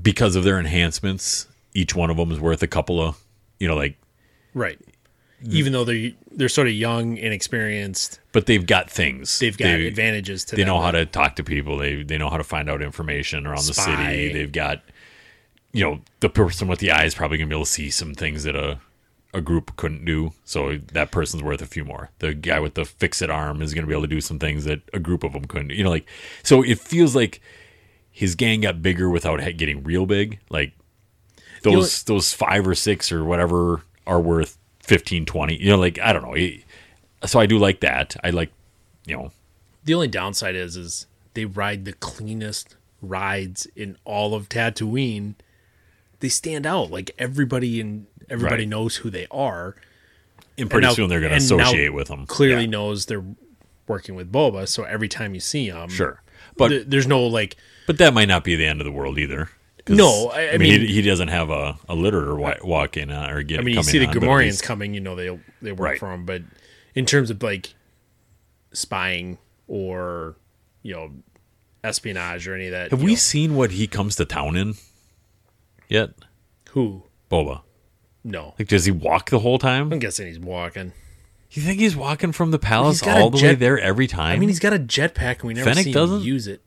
because 0.00 0.36
of 0.36 0.44
their 0.44 0.58
enhancements, 0.58 1.46
each 1.74 1.94
one 1.94 2.10
of 2.10 2.16
them 2.16 2.30
is 2.30 2.40
worth 2.40 2.62
a 2.62 2.66
couple 2.66 3.00
of, 3.00 3.18
you 3.58 3.68
know, 3.68 3.76
like. 3.76 3.96
Right. 4.54 4.78
Even 5.50 5.72
though 5.72 5.84
they're 5.84 6.12
they're 6.30 6.48
sort 6.48 6.68
of 6.68 6.72
young, 6.72 7.18
and 7.18 7.26
inexperienced, 7.26 8.18
But 8.32 8.46
they've 8.46 8.64
got 8.66 8.90
things. 8.90 9.38
they've 9.40 9.56
got 9.56 9.66
They- 9.66 9.86
advantages 9.86 10.44
to 10.46 10.56
They 10.56 10.62
them 10.62 10.68
know 10.68 10.80
how 10.80 10.90
to 10.90 11.04
talk 11.04 11.36
to 11.36 11.44
people. 11.44 11.76
They 11.76 12.02
they 12.02 12.16
know 12.16 12.30
how 12.30 12.38
to 12.38 12.44
find 12.44 12.70
out 12.70 12.80
information 12.82 13.46
around 13.46 13.66
the 13.66 13.74
city. 13.74 14.32
They've 14.32 14.50
got, 14.50 14.82
you 15.74 15.84
know, 15.84 16.00
the 16.20 16.30
person 16.30 16.68
with 16.68 16.78
the 16.78 16.90
eye 16.90 17.04
is 17.04 17.14
probably 17.14 17.36
gonna 17.36 17.48
be 17.48 17.54
able 17.54 17.64
to 17.64 17.70
see 17.70 17.90
some 17.90 18.14
things 18.14 18.44
that 18.44 18.56
a 18.56 18.78
a 19.34 19.40
group 19.40 19.74
couldn't 19.76 20.04
do. 20.04 20.32
So 20.44 20.78
that 20.92 21.10
person's 21.10 21.42
worth 21.42 21.60
a 21.60 21.66
few 21.66 21.84
more. 21.84 22.10
The 22.20 22.32
guy 22.32 22.60
with 22.60 22.74
the 22.74 22.84
fix 22.84 23.20
it 23.20 23.28
arm 23.28 23.60
is 23.60 23.74
gonna 23.74 23.88
be 23.88 23.92
able 23.92 24.02
to 24.02 24.08
do 24.08 24.20
some 24.20 24.38
things 24.38 24.64
that 24.64 24.80
a 24.92 25.00
group 25.00 25.24
of 25.24 25.32
them 25.32 25.44
couldn't. 25.46 25.70
You 25.70 25.82
know, 25.84 25.90
like 25.90 26.06
so 26.44 26.62
it 26.62 26.78
feels 26.78 27.16
like 27.16 27.40
his 28.10 28.36
gang 28.36 28.60
got 28.60 28.80
bigger 28.80 29.10
without 29.10 29.40
getting 29.56 29.82
real 29.82 30.06
big. 30.06 30.38
Like 30.48 30.72
those 31.62 32.04
those 32.04 32.32
five 32.32 32.68
or 32.68 32.76
six 32.76 33.10
or 33.10 33.24
whatever 33.24 33.82
are 34.06 34.20
worth 34.20 34.58
15 34.80 35.24
20 35.24 35.56
you 35.56 35.70
know 35.70 35.78
like 35.78 35.98
i 35.98 36.12
don't 36.12 36.22
know 36.22 36.36
so 37.24 37.40
i 37.40 37.46
do 37.46 37.56
like 37.56 37.80
that 37.80 38.14
i 38.22 38.28
like 38.28 38.52
you 39.06 39.16
know 39.16 39.32
The 39.82 39.94
only 39.94 40.08
downside 40.08 40.54
is 40.54 40.76
is 40.76 41.06
they 41.32 41.46
ride 41.46 41.86
the 41.86 41.94
cleanest 41.94 42.76
rides 43.00 43.66
in 43.76 43.96
all 44.04 44.34
of 44.34 44.48
Tatooine. 44.48 45.34
They 46.24 46.30
stand 46.30 46.64
out 46.64 46.90
like 46.90 47.10
everybody 47.18 47.82
and 47.82 48.06
everybody 48.30 48.62
Right. 48.62 48.68
knows 48.70 48.96
who 48.96 49.10
they 49.10 49.26
are. 49.30 49.76
and 50.56 50.70
pretty 50.70 50.86
now- 50.86 50.94
soon 50.94 51.10
they're 51.10 51.20
going 51.20 51.28
to 51.32 51.34
and 51.36 51.44
associate 51.44 51.92
with 51.92 52.08
them 52.08 52.24
Clearly 52.26 52.62
Yeah, 52.62 52.70
knows 52.70 53.04
they're 53.06 53.24
working 53.86 54.14
with 54.14 54.32
Boba, 54.32 54.66
so 54.66 54.84
every 54.84 55.08
time 55.08 55.34
you 55.34 55.40
see 55.40 55.68
them, 55.68 55.90
sure 55.90 56.22
but 56.56 56.88
there's 56.90 57.06
no 57.06 57.22
like 57.26 57.56
but 57.86 57.98
that 57.98 58.14
might 58.14 58.28
not 58.28 58.42
be 58.42 58.56
the 58.56 58.64
end 58.64 58.80
of 58.80 58.86
the 58.86 58.90
world 58.92 59.18
either. 59.18 59.50
No, 59.86 60.28
I- 60.30 60.48
I 60.54 60.56
mean, 60.56 60.70
mean- 60.70 60.80
he, 60.80 60.94
he 60.94 61.02
doesn't 61.02 61.28
have 61.28 61.50
a, 61.50 61.76
a 61.90 61.94
litter 61.94 62.34
wa- 62.36 62.56
walk 62.62 62.96
in 62.96 63.10
on 63.10 63.28
or 63.30 63.42
get 63.42 63.60
I 63.60 63.62
mean, 63.64 63.74
you 63.76 63.82
see 63.82 63.98
the 63.98 64.06
on, 64.06 64.14
but 64.14 64.22
at 64.22 64.28
Gamorreans 64.30 64.62
coming, 64.62 64.94
you 64.94 65.00
know 65.00 65.14
they 65.14 65.38
they 65.60 65.72
work 65.72 65.80
Right. 65.90 65.98
for 65.98 66.10
him. 66.10 66.24
But 66.24 66.40
in 66.94 67.04
terms 67.04 67.28
of 67.30 67.42
like 67.42 67.74
spying 68.72 69.36
or 69.68 70.36
you 70.82 70.94
know 70.94 71.10
espionage 71.82 72.48
or 72.48 72.54
any 72.54 72.66
of 72.66 72.72
that. 72.72 72.90
Have 72.92 73.02
we 73.02 73.10
know. 73.12 73.16
seen 73.16 73.54
what 73.56 73.72
he 73.72 73.86
comes 73.86 74.16
to 74.16 74.24
town 74.24 74.56
in 74.56 74.74
yet? 75.88 76.10
who? 76.70 77.04
Boba. 77.30 77.62
No, 78.26 78.54
Like, 78.58 78.68
does 78.68 78.84
he 78.86 78.90
walk 78.90 79.30
the 79.30 79.38
whole 79.40 79.58
time? 79.58 79.92
I'm 79.92 79.98
guessing 79.98 80.26
he's 80.26 80.38
walking. 80.38 80.92
You 81.50 81.62
think 81.62 81.78
he's 81.78 81.94
walking 81.94 82.32
from 82.32 82.50
the 82.52 82.58
palace 82.58 83.00
got 83.02 83.18
a 83.18 83.20
all 83.22 83.30
the 83.30 83.36
way 83.36 83.42
jet- 83.42 83.58
there 83.60 83.78
every 83.78 84.06
time? 84.06 84.32
I 84.36 84.38
mean, 84.38 84.48
he's 84.48 84.58
got 84.58 84.72
a 84.72 84.78
jetpack, 84.78 85.36
and 85.40 85.44
we 85.44 85.54
never 85.54 85.68
Fennec 85.70 85.84
see 85.84 85.92
doesn't? 85.92 86.20
him 86.20 86.26
use 86.26 86.46
it. 86.48 86.62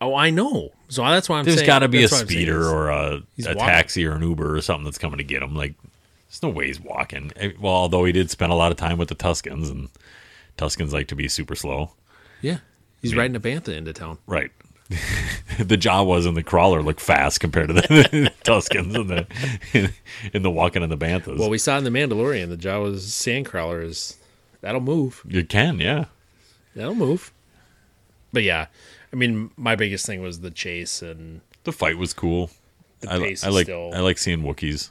Oh, 0.00 0.16
I 0.16 0.30
know. 0.30 0.70
So 0.88 1.02
that's 1.02 1.28
why 1.28 1.38
I'm 1.38 1.44
There's 1.44 1.58
saying. 1.58 1.66
got 1.66 1.80
to 1.80 1.88
be 1.88 1.98
a 1.98 2.00
that's 2.02 2.12
why 2.14 2.20
I'm 2.20 2.26
saying 2.28 2.38
speeder 2.40 2.58
he's- 2.60 2.72
or 2.72 2.88
a, 2.90 3.22
he's 3.36 3.46
a 3.46 3.50
walking. 3.50 3.66
taxi 3.66 4.04
or 4.06 4.12
an 4.12 4.22
Uber 4.22 4.56
or 4.56 4.60
something 4.62 4.84
that's 4.84 4.98
coming 4.98 5.18
to 5.18 5.24
get 5.24 5.42
him. 5.42 5.54
Like, 5.54 5.74
there's 6.28 6.42
no 6.42 6.48
way 6.48 6.66
he's 6.66 6.80
walking. 6.80 7.30
Eh, 7.36 7.52
Well, 7.60 7.72
although 7.74 8.04
he 8.04 8.12
did 8.12 8.30
spend 8.30 8.50
a 8.50 8.56
lot 8.56 8.72
of 8.72 8.78
time 8.78 8.96
with 8.98 9.08
the 9.08 9.14
Tuskens, 9.14 9.70
and 9.70 9.90
Tuskens 10.58 10.92
like 10.92 11.06
to 11.08 11.14
be 11.14 11.28
super 11.28 11.54
slow. 11.54 11.92
Yeah, 12.40 12.58
he's 13.02 13.14
riding 13.14 13.36
a 13.36 13.40
bantha 13.40 13.68
into 13.76 13.92
town. 13.92 14.18
Right. 14.26 14.50
the 15.58 15.76
Jawas 15.76 16.26
and 16.26 16.36
the 16.36 16.42
crawler 16.42 16.82
look 16.82 17.00
fast 17.00 17.40
compared 17.40 17.68
to 17.68 17.74
the 17.74 17.82
Tuskens 18.44 18.94
and 18.94 19.08
the 19.10 19.92
in 20.32 20.42
the 20.42 20.50
walking 20.50 20.82
and 20.82 20.90
the 20.92 20.96
banthas. 20.96 21.38
Well, 21.38 21.50
we 21.50 21.58
saw 21.58 21.78
in 21.78 21.84
the 21.84 21.90
Mandalorian 21.90 22.48
the 22.48 22.56
Jawa's 22.56 23.06
sandcrawler 23.06 23.84
is 23.84 24.16
that'll 24.60 24.80
move. 24.80 25.22
you 25.28 25.44
can, 25.44 25.78
yeah. 25.80 26.06
That'll 26.74 26.94
move. 26.94 27.32
But 28.32 28.42
yeah, 28.44 28.66
I 29.12 29.16
mean, 29.16 29.50
my 29.56 29.76
biggest 29.76 30.06
thing 30.06 30.22
was 30.22 30.40
the 30.40 30.50
chase 30.50 31.02
and 31.02 31.42
The 31.64 31.72
fight 31.72 31.98
was 31.98 32.12
cool. 32.14 32.50
I, 33.08 33.14
I 33.42 33.48
like 33.48 33.66
still. 33.66 33.90
I 33.94 33.98
like 34.00 34.16
seeing 34.18 34.42
Wookiees. 34.42 34.90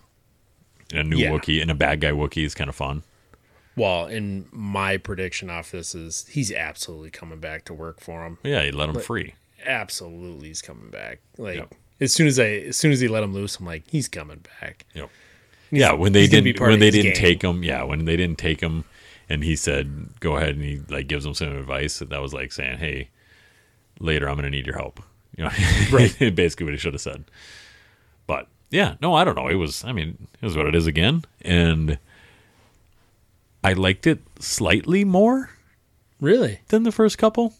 And 0.91 0.99
a 0.99 1.03
new 1.03 1.17
Yeah. 1.17 1.31
Wookiee 1.31 1.61
and 1.61 1.71
a 1.71 1.75
bad 1.75 2.01
guy 2.01 2.11
Wookiee 2.11 2.45
is 2.45 2.53
kind 2.53 2.69
of 2.69 2.75
fun. 2.75 3.03
well, 3.77 4.05
and 4.05 4.45
my 4.51 4.97
prediction 4.97 5.49
off 5.49 5.71
this 5.71 5.95
is 5.95 6.27
he's 6.29 6.51
absolutely 6.51 7.09
coming 7.09 7.39
back 7.39 7.63
to 7.65 7.73
work 7.73 7.99
for 8.01 8.25
him. 8.25 8.37
Yeah, 8.43 8.63
he 8.63 8.71
let 8.71 8.89
him 8.89 8.99
free. 8.99 9.33
Absolutely, 9.65 10.49
he's 10.49 10.61
coming 10.61 10.89
back. 10.89 11.19
Like 11.37 11.57
Yep. 11.57 11.75
as 11.99 12.13
soon 12.13 12.27
as 12.27 12.39
I, 12.39 12.45
as 12.69 12.77
soon 12.77 12.91
as 12.91 12.99
he 12.99 13.07
let 13.07 13.23
him 13.23 13.33
loose, 13.33 13.59
I'm 13.59 13.65
like, 13.65 13.83
he's 13.89 14.07
coming 14.07 14.43
back. 14.59 14.85
Yep. 14.93 15.09
Yeah, 15.71 15.93
when 15.93 16.11
they 16.13 16.21
he's 16.21 16.29
gonna 16.29 16.41
didn't 16.43 16.59
when 16.59 16.79
they 16.79 16.91
didn't 16.91 17.13
gang. 17.13 17.21
take 17.21 17.41
him, 17.43 17.63
yeah, 17.63 17.83
when 17.83 18.03
they 18.05 18.17
didn't 18.17 18.37
take 18.37 18.59
him, 18.61 18.83
and 19.29 19.43
he 19.43 19.55
said, 19.55 20.19
"Go 20.19 20.35
ahead," 20.35 20.55
and 20.55 20.61
he 20.63 20.81
like 20.89 21.07
gives 21.07 21.25
him 21.25 21.33
some 21.33 21.55
advice. 21.55 21.99
That 21.99 22.21
was 22.21 22.33
like 22.33 22.51
saying, 22.51 22.79
"Hey, 22.79 23.09
later 23.99 24.27
I'm 24.27 24.35
going 24.35 24.43
to 24.43 24.49
need 24.49 24.65
your 24.67 24.75
help." 24.77 25.01
You 25.37 25.45
know, 25.45 25.51
Right. 25.93 26.13
basically 26.35 26.65
what 26.65 26.73
he 26.73 26.77
should 26.77 26.93
have 26.93 27.01
said. 27.01 27.23
But 28.27 28.47
yeah, 28.69 28.95
no, 29.01 29.13
I 29.13 29.23
don't 29.23 29.35
know. 29.35 29.47
It 29.47 29.55
was, 29.55 29.85
I 29.85 29.93
mean, 29.93 30.27
it 30.41 30.45
was 30.45 30.57
what 30.57 30.67
it 30.67 30.75
is 30.75 30.87
again, 30.87 31.23
and 31.41 31.97
I 33.63 33.71
liked 33.71 34.05
it 34.07 34.19
slightly 34.39 35.05
more 35.05 35.51
Really? 36.19 36.59
than 36.67 36.83
the 36.83 36.91
first 36.91 37.17
couple, 37.17 37.53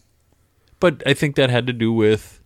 but 0.82 1.02
I 1.06 1.14
think 1.14 1.36
that 1.36 1.48
had 1.48 1.66
to 1.68 1.72
do 1.72 1.92
with 1.92 2.40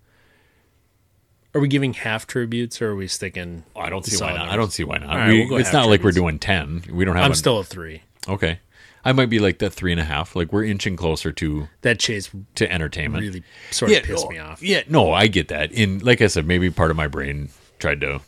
Are 1.55 1.61
we 1.61 1.68
giving 1.68 1.94
half 1.94 2.27
tributes 2.27 2.81
or 2.83 2.90
are 2.90 2.96
we 2.96 3.09
sticking? 3.09 3.64
Oh, 3.75 3.81
I 3.81 3.90
don't 3.90 4.05
see 4.05 4.14
why 4.16 4.29
solid 4.29 4.38
not. 4.38 4.49
I 4.51 4.57
don't 4.57 4.72
see 4.72 4.85
why 4.85 4.99
not. 4.99 5.09
All 5.09 5.16
right, 5.16 5.29
We- 5.31 5.38
we'll 5.40 5.49
go 5.49 5.57
it's 5.57 5.68
half 5.68 5.75
not 5.75 5.88
like 5.88 6.03
we're 6.05 6.12
doing 6.12 6.38
ten. 6.38 6.85
We 6.90 7.05
don't 7.05 7.16
have. 7.16 7.25
I'm 7.25 7.33
a- 7.33 7.35
still 7.35 7.59
a 7.59 7.64
three. 7.64 8.03
okay. 8.29 8.61
I 9.05 9.12
might 9.12 9.27
be 9.31 9.38
like 9.38 9.61
that 9.61 9.70
three 9.72 9.92
and 9.92 10.01
a 10.01 10.05
half. 10.05 10.35
Like 10.35 10.53
we're 10.53 10.64
inching 10.64 10.96
closer 10.96 11.31
to 11.33 11.68
That 11.83 12.01
chase 12.01 12.29
to 12.57 12.70
entertainment. 12.70 13.22
really 13.22 13.42
sort 13.70 13.92
of 13.92 14.03
pissed 14.03 14.25
no, 14.25 14.31
me 14.31 14.38
off. 14.38 14.62
Yeah, 14.62 14.83
no, 14.88 15.12
I 15.12 15.29
get 15.29 15.46
that. 15.49 15.70
In 15.72 16.01
like 16.01 16.20
I 16.20 16.27
said, 16.27 16.44
maybe 16.46 16.70
part 16.70 16.90
of 16.90 16.96
my 16.96 17.07
brain 17.07 17.51
tried 17.79 18.01
to 18.01 18.20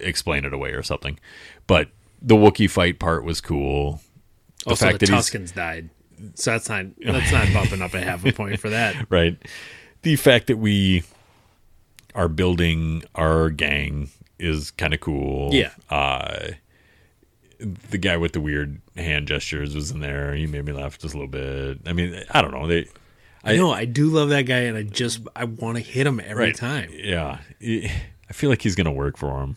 explain 0.00 0.44
it 0.44 0.52
away 0.54 0.70
or 0.70 0.82
something. 0.84 1.18
But 1.66 1.88
the 2.22 2.36
Wookiee 2.36 2.70
fight 2.70 2.98
part 2.98 3.24
was 3.24 3.40
cool. 3.40 4.00
The 4.64 4.70
also, 4.70 4.86
fact 4.86 5.00
the 5.00 5.06
that 5.06 5.14
he's 5.14 5.30
Tuskens 5.30 5.54
died, 5.54 5.90
so 6.34 6.52
that's 6.52 6.68
not 6.68 6.86
that's 7.04 7.32
not 7.32 7.52
bumping 7.52 7.82
up 7.82 7.94
a 7.94 8.00
half 8.00 8.24
a 8.24 8.32
point 8.32 8.60
for 8.60 8.70
that. 8.70 9.06
right. 9.10 9.36
The 10.02 10.16
fact 10.16 10.46
that 10.48 10.58
we 10.58 11.02
are 12.14 12.28
building 12.28 13.02
our 13.14 13.50
gang 13.50 14.10
is 14.38 14.70
kind 14.70 14.94
of 14.94 15.00
cool. 15.00 15.52
Yeah. 15.52 15.70
Uh, 15.90 16.48
the 17.58 17.98
guy 17.98 18.16
with 18.16 18.32
the 18.32 18.40
weird 18.40 18.80
hand 18.96 19.28
gestures 19.28 19.74
was 19.74 19.90
in 19.90 20.00
there. 20.00 20.34
He 20.34 20.46
made 20.46 20.64
me 20.64 20.72
laugh 20.72 20.98
just 20.98 21.14
a 21.14 21.18
little 21.18 21.30
bit. 21.30 21.78
I 21.86 21.92
mean, 21.92 22.22
I 22.30 22.42
don't 22.42 22.52
know. 22.52 22.66
They, 22.66 22.86
I 23.42 23.56
know 23.56 23.72
I 23.72 23.84
do 23.84 24.08
love 24.08 24.30
that 24.30 24.42
guy, 24.42 24.60
and 24.60 24.76
I 24.76 24.82
just 24.82 25.20
I 25.34 25.44
want 25.44 25.76
to 25.76 25.82
hit 25.82 26.06
him 26.06 26.20
every 26.20 26.52
time. 26.52 26.90
Yeah. 26.92 27.38
I 27.60 28.32
feel 28.32 28.50
like 28.50 28.62
he's 28.62 28.74
gonna 28.74 28.92
work 28.92 29.16
for 29.16 29.40
him. 29.40 29.56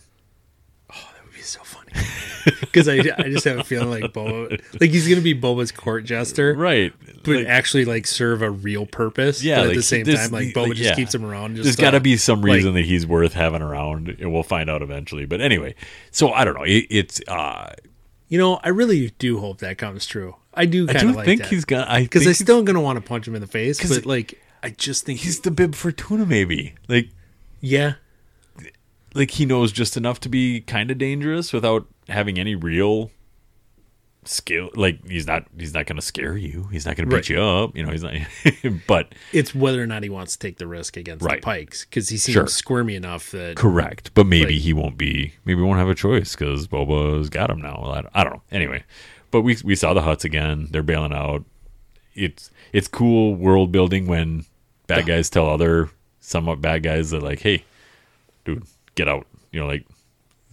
Oh, 0.94 1.10
that 1.14 1.26
would 1.26 1.34
be 1.34 1.42
so 1.42 1.62
funny 1.64 1.92
because 2.62 2.88
I, 2.88 2.96
I 3.18 3.24
just 3.30 3.46
have 3.46 3.60
a 3.60 3.64
feeling 3.64 3.90
like 3.90 4.12
Boba, 4.14 4.62
like 4.82 4.90
he's 4.92 5.08
gonna 5.08 5.22
be 5.22 5.34
Boba's 5.34 5.72
court 5.72 6.06
jester, 6.06 6.54
Right. 6.56 6.94
But 7.24 7.36
Like- 7.36 7.48
actually, 7.48 7.86
like 7.86 8.08
serve 8.08 8.42
a 8.42 8.50
real 8.50 8.86
purpose. 8.86 9.44
Yeah, 9.44 9.58
but 9.58 9.62
at 9.62 9.68
like, 9.68 9.76
the 9.78 9.84
same 9.84 10.04
there's- 10.06 10.22
time, 10.30 10.32
like 10.32 10.48
Boba 10.54 10.70
like, 10.70 10.78
just 10.78 10.90
yeah. 10.90 10.96
keeps 10.96 11.14
him 11.14 11.26
around. 11.26 11.56
Just 11.56 11.64
There's 11.66 11.76
got 11.76 11.92
to 11.92 12.00
be 12.00 12.18
some 12.18 12.42
reason 12.42 12.74
that 12.76 12.86
he's 12.86 13.06
worth 13.06 13.34
having 13.34 13.62
around, 13.62 14.10
and 14.10 14.32
we'll 14.32 14.44
find 14.44 14.70
out 14.70 14.82
eventually. 14.82 15.26
But 15.26 15.42
anyway, 15.42 15.76
so 16.12 16.32
I 16.32 16.46
don't 16.46 16.56
know. 16.56 16.64
It, 16.64 16.88
it's 16.90 17.22
uh, 17.28 17.74
You 18.30 18.38
know, 18.38 18.60
I 18.64 18.70
really 18.70 19.12
do 19.20 19.40
hope 19.40 19.60
that 19.60 19.78
comes 19.78 20.06
true. 20.06 20.36
I 20.54 20.66
do 20.66 20.88
I 20.90 20.94
do 20.94 21.10
of 21.10 21.16
like 21.16 21.26
think 21.26 21.42
that. 21.42 21.50
he's 21.50 21.66
gonna. 21.66 21.86
I 21.88 22.02
because 22.04 22.28
I 22.28 22.32
still 22.32 22.64
gonna 22.64 22.82
want 22.82 22.98
to 22.98 23.02
punch 23.08 23.28
him 23.28 23.36
in 23.36 23.42
the 23.42 23.48
face, 23.48 23.88
but 23.88 24.06
like 24.06 24.42
I 24.64 24.70
just 24.72 25.06
think 25.06 25.20
he's 25.20 25.42
the 25.42 25.52
Bib 25.52 25.76
Fortuna. 25.76 26.26
Maybe 26.26 26.76
like 26.88 27.10
yeah, 27.62 27.94
like 29.14 29.32
he 29.32 29.46
knows 29.46 29.72
just 29.72 29.98
enough 29.98 30.20
to 30.22 30.30
be 30.30 30.62
kind 30.62 30.92
of 30.92 30.98
dangerous 30.98 31.54
without 31.54 31.88
having 32.10 32.38
any 32.40 32.56
real 32.56 33.12
skill. 34.26 34.70
Like 34.76 35.08
he's 35.08 35.26
not 35.26 35.46
he's 35.58 35.74
not 35.74 35.86
gonna 35.86 36.02
scare 36.02 36.36
you. 36.38 36.68
He's 36.72 36.86
not 36.86 36.96
gonna 36.96 37.08
beat 37.08 37.16
Right. 37.16 37.30
you 37.30 37.42
up. 37.42 37.76
You 37.76 37.86
know 37.86 37.92
he's 37.92 38.04
not. 38.04 38.14
but 38.88 39.14
it's 39.32 39.56
whether 39.56 39.82
or 39.82 39.88
not 39.88 40.04
he 40.04 40.10
wants 40.10 40.34
to 40.34 40.40
take 40.40 40.58
the 40.58 40.68
risk 40.68 40.98
against 40.98 41.24
Right. 41.24 41.42
the 41.42 41.46
Pikes 41.46 41.86
because 41.86 42.10
he 42.10 42.18
seems 42.18 42.34
Sure. 42.34 42.48
squirmy 42.48 42.96
enough 42.96 43.32
that 43.32 43.56
Correct, 43.56 44.12
but 44.14 44.26
maybe 44.28 44.54
Like- 44.54 44.62
he 44.62 44.74
won't 44.74 44.98
be. 44.98 45.34
Maybe 45.46 45.60
he 45.60 45.64
won't 45.66 45.80
have 45.80 45.90
a 45.90 45.96
choice 45.96 46.36
because 46.36 46.68
Boba's 46.68 47.30
got 47.30 47.50
him 47.50 47.62
now. 47.62 47.84
I, 47.86 48.02
don't- 48.02 48.12
I 48.14 48.24
don't 48.24 48.34
know. 48.34 48.42
Anyway, 48.52 48.84
but 49.32 49.42
we 49.42 49.58
we 49.64 49.76
saw 49.76 49.94
the 49.94 50.02
Hutts 50.02 50.24
again. 50.26 50.68
They're 50.72 50.84
bailing 50.84 51.14
out. 51.14 51.46
It's 52.14 52.52
it's 52.74 52.88
cool 52.88 53.36
world 53.36 53.72
building 53.72 54.06
when 54.08 54.46
bad 54.88 55.06
guys 55.06 55.30
tell 55.30 55.48
other 55.50 55.90
somewhat 56.20 56.60
bad 56.62 56.84
guys 56.84 57.12
that 57.12 57.24
like, 57.24 57.40
hey, 57.40 57.64
dude, 58.44 58.64
get 58.96 59.08
out. 59.08 59.26
You 59.52 59.62
know, 59.62 59.68
like 59.68 59.86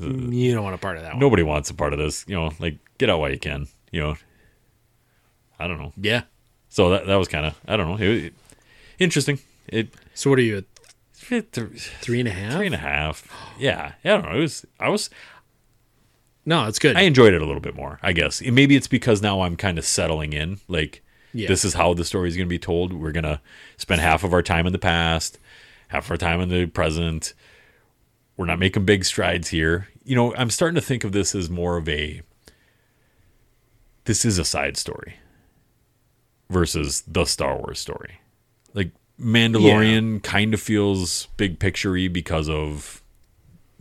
Uh, 0.01 0.09
you 0.09 0.53
don't 0.55 0.63
want 0.65 0.75
a 0.75 0.79
part 0.79 0.97
of 0.97 1.03
that 1.03 1.13
one. 1.15 1.21
nobody 1.21 1.43
wants 1.43 1.71
a 1.71 1.75
part 1.75 1.93
of 1.93 1.99
this. 1.99 2.25
You 2.29 2.35
know, 2.37 2.51
like 2.59 2.77
get 2.99 3.09
out 3.11 3.19
while 3.21 3.31
you 3.31 3.39
can. 3.39 3.67
You 3.93 4.01
know, 4.03 4.17
I 5.59 5.67
don't 5.67 5.79
know. 5.79 5.93
Yeah. 5.97 6.23
So 6.69 6.91
that 6.91 7.07
that 7.07 7.17
was 7.17 7.29
kind 7.29 7.47
of 7.47 7.55
I 7.67 7.77
don't 7.77 7.89
know. 7.89 7.97
It, 7.97 8.25
it- 8.27 8.35
interesting. 8.99 9.39
It, 9.69 9.89
So 10.15 10.31
what 10.31 10.39
are 10.39 10.43
you 10.43 10.65
three 11.15 11.39
and 12.21 12.29
a 12.29 12.31
half? 12.33 12.55
three 12.57 12.67
and 12.67 12.75
a 12.75 12.79
half. 12.79 13.29
Yeah, 13.59 13.93
I 14.05 14.09
don't 14.09 14.25
know. 14.25 14.37
It 14.37 14.41
was 14.41 14.67
I 14.79 14.89
was 14.89 15.11
No, 16.45 16.67
it's 16.67 16.79
good. 16.79 16.97
I 16.97 17.03
enjoyed 17.03 17.33
it 17.35 17.43
a 17.43 17.47
little 17.47 17.61
bit 17.61 17.75
more, 17.75 17.99
I 18.03 18.13
guess. 18.13 18.41
And 18.41 18.55
Maybe 18.55 18.77
it's 18.77 18.87
because 18.89 19.23
now 19.23 19.41
I'm 19.43 19.57
kind 19.57 19.79
of 19.79 19.85
settling 19.85 20.33
in. 20.33 20.61
Like, 20.69 21.03
Yeah. 21.33 21.49
this 21.49 21.65
is 21.65 21.75
how 21.75 21.95
the 21.95 22.05
story 22.05 22.29
is 22.29 22.37
going 22.37 22.47
to 22.47 22.51
be 22.51 22.59
told. 22.59 22.93
We're 22.93 23.13
going 23.13 23.25
to 23.25 23.41
spend 23.77 24.01
half 24.01 24.23
of 24.25 24.33
our 24.33 24.43
time 24.43 24.67
in 24.67 24.73
the 24.73 24.79
past, 24.79 25.39
half 25.89 26.05
of 26.07 26.11
our 26.13 26.17
time 26.17 26.41
in 26.41 26.49
the 26.49 26.67
present. 26.67 27.35
We're 28.37 28.46
not 28.46 28.59
making 28.59 28.85
big 28.85 29.05
strides 29.05 29.49
here. 29.49 29.88
You 30.05 30.14
know, 30.14 30.35
I'm 30.35 30.51
starting 30.51 30.75
to 30.75 30.81
think 30.81 31.05
of 31.05 31.12
this 31.12 31.35
as 31.35 31.49
more 31.49 31.77
of 31.77 31.88
a 31.88 32.22
this 34.05 34.25
is 34.25 34.38
a 34.38 34.44
side 34.44 34.77
story 34.77 35.16
versus 36.49 37.03
the 37.07 37.25
Star 37.25 37.57
Wars 37.57 37.81
story. 37.81 38.20
Like 38.75 38.90
Mandalorian 39.20 40.22
kind 40.22 40.55
of 40.55 40.61
feels 40.61 41.27
big 41.37 41.59
picturey 41.59 42.12
because 42.12 42.49
of 42.49 43.03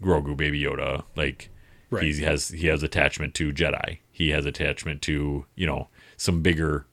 Grogu 0.01 0.35
Baby 0.35 0.61
Yoda. 0.63 1.03
Like 1.15 1.49
Right. 1.91 2.03
he 2.03 2.21
has 2.23 2.49
he 2.49 2.67
has 2.67 2.81
attachment 2.83 3.33
to 3.35 3.53
Jedi. 3.53 3.99
He 4.11 4.29
has 4.29 4.45
attachment 4.45 5.01
to, 5.03 5.45
you 5.55 5.67
know, 5.67 5.87
some 6.17 6.41
bigger 6.41 6.87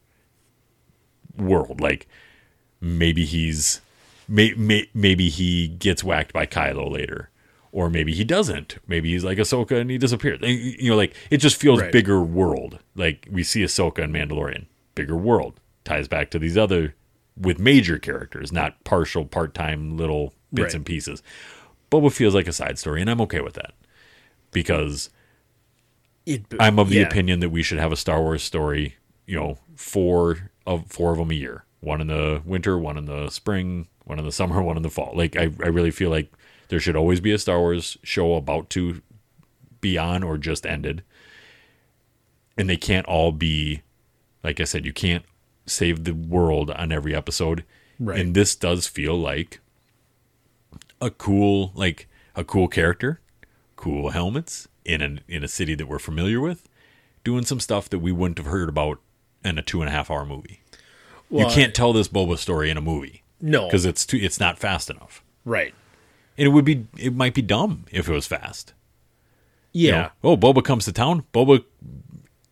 world. 1.37 1.81
Like 1.81 2.07
maybe 2.81 3.25
he's 3.25 3.81
may, 4.29 4.53
may, 4.55 4.89
maybe 4.93 5.29
he 5.29 5.69
gets 5.69 6.05
whacked 6.05 6.33
by 6.33 6.47
Kylo 6.47 6.91
later. 6.93 7.31
Or 7.73 7.89
maybe 7.89 8.13
he 8.13 8.23
doesn't. 8.23 8.77
Maybe 8.87 9.11
he's 9.13 9.25
like 9.25 9.39
Ahsoka 9.39 9.81
and 9.81 9.91
he 9.91 9.97
disappears. 9.99 10.41
You 10.43 10.91
know, 10.91 10.97
like 10.97 11.15
it 11.31 11.39
just 11.39 11.57
feels 11.57 11.81
Right. 11.81 11.91
bigger 11.91 12.21
world. 12.23 12.79
Like 12.95 13.27
we 13.31 13.43
see 13.43 13.63
Ahsoka 13.65 14.05
and 14.05 14.15
Mandalorian, 14.15 14.67
bigger 14.95 15.17
world 15.17 15.59
ties 15.85 16.07
back 16.07 16.31
to 16.33 16.39
these 16.39 16.57
other 16.59 16.95
with 17.35 17.59
major 17.59 17.99
characters, 17.99 18.53
not 18.53 18.85
partial, 18.85 19.25
part 19.25 19.55
time 19.55 19.97
little 19.97 20.35
bits 20.53 20.67
Right. 20.67 20.75
and 20.75 20.87
pieces. 20.87 21.23
Boba 21.91 22.13
feels 22.13 22.35
like 22.35 22.47
a 22.47 22.53
side 22.53 22.79
story, 22.79 23.01
and 23.01 23.09
I'm 23.11 23.23
okay 23.23 23.41
with 23.41 23.55
that 23.55 23.73
because 24.51 25.09
It- 26.27 26.45
I'm 26.61 26.79
of 26.79 26.91
the 26.91 26.97
yeah. 26.97 27.07
opinion 27.07 27.41
that 27.41 27.49
we 27.51 27.63
should 27.63 27.79
have 27.79 27.91
a 27.93 27.97
Star 27.97 28.21
Wars 28.21 28.43
story. 28.43 28.97
You 29.27 29.37
know, 29.39 29.59
four 29.77 30.51
of 30.67 30.87
four 30.89 31.13
of 31.13 31.19
them 31.19 31.31
a 31.31 31.35
year. 31.35 31.65
One 31.81 32.01
in 32.03 32.07
the 32.09 32.43
winter, 32.45 32.79
one 32.79 32.97
in 32.99 33.07
the 33.07 33.31
spring, 33.31 33.89
one 34.05 34.19
in 34.19 34.25
the 34.27 34.33
summer, 34.41 34.63
one 34.63 34.77
in 34.77 34.83
the 34.83 34.91
fall. 34.91 35.13
Like 35.17 35.37
I, 35.37 35.45
I 35.63 35.69
really 35.69 35.91
feel 35.91 36.11
like 36.11 36.31
there 36.73 36.81
should 36.81 36.97
always 36.97 37.21
be 37.21 37.33
a 37.33 37.39
Star 37.39 37.61
Wars 37.61 37.99
show 38.03 38.33
about 38.33 38.71
to 38.71 39.03
be 39.83 39.99
on 39.99 40.23
or 40.23 40.39
just 40.39 40.65
ended, 40.65 41.03
and 42.57 42.67
they 42.71 42.79
can't 42.79 43.05
all 43.07 43.31
be. 43.31 43.83
Like 44.43 44.59
I 44.59 44.65
said, 44.65 44.87
you 44.87 44.93
can't 44.95 45.23
save 45.67 46.05
the 46.05 46.15
world 46.15 46.71
on 46.71 46.91
every 46.91 47.15
episode. 47.15 47.65
Right. 48.01 48.19
And 48.19 48.35
this 48.35 48.57
does 48.57 48.87
feel 48.87 49.19
like 49.21 49.61
a 50.99 51.11
cool, 51.11 51.73
like 51.75 52.09
a 52.35 52.43
cool 52.43 52.69
character, 52.69 53.21
cool 53.77 54.09
helmets 54.11 54.67
in 54.87 55.03
a 55.03 55.19
in 55.29 55.45
a 55.45 55.49
city 55.49 55.75
that 55.75 55.87
we're 55.87 55.99
familiar 55.99 56.41
with, 56.41 56.71
doing 57.23 57.45
some 57.45 57.61
stuff 57.61 57.91
that 57.91 57.99
we 57.99 58.13
wouldn't 58.13 58.39
have 58.39 58.47
heard 58.47 58.71
about 58.71 58.99
in 59.45 59.59
a 59.59 59.63
two 59.63 59.83
and 59.83 59.91
a 59.91 59.93
half 59.93 60.11
hour 60.11 60.25
movie. 60.25 60.63
Well, 61.29 61.47
you 61.49 61.55
can't 61.55 61.75
tell 61.75 61.93
this 61.93 62.09
Boba 62.09 62.39
story 62.39 62.71
in 62.71 62.79
a 62.79 62.83
movie 62.83 63.25
No. 63.43 63.67
because 63.67 63.85
it's 63.85 64.07
too 64.07 64.17
it's 64.17 64.41
not 64.41 64.59
fast 64.59 64.89
enough. 64.89 65.23
Right. 65.45 65.75
And 66.39 66.47
it 66.47 66.51
would 66.51 66.65
be 66.65 66.87
it 66.97 67.15
might 67.15 67.35
be 67.35 67.43
dumb 67.43 67.85
if 67.91 68.09
it 68.09 68.13
was 68.13 68.27
fast. 68.27 68.73
Yeah. 69.73 69.89
You 69.89 69.93
know, 69.93 70.11
oh, 70.25 70.37
Boba 70.37 70.65
comes 70.65 70.85
to 70.85 70.93
town. 70.93 71.25
Boba 71.33 71.65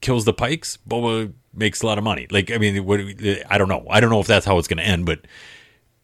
kills 0.00 0.24
the 0.24 0.32
Pikes. 0.32 0.78
Boba 0.88 1.32
makes 1.54 1.82
a 1.82 1.86
lot 1.86 1.98
of 1.98 2.04
money. 2.04 2.26
Like, 2.30 2.50
I 2.50 2.58
mean, 2.58 2.84
what, 2.84 3.00
I 3.48 3.58
don't 3.58 3.68
know. 3.68 3.86
I 3.90 4.00
don't 4.00 4.10
know 4.10 4.20
if 4.20 4.26
that's 4.26 4.46
how 4.46 4.58
it's 4.58 4.68
going 4.68 4.78
to 4.78 4.86
end, 4.86 5.06
but 5.06 5.20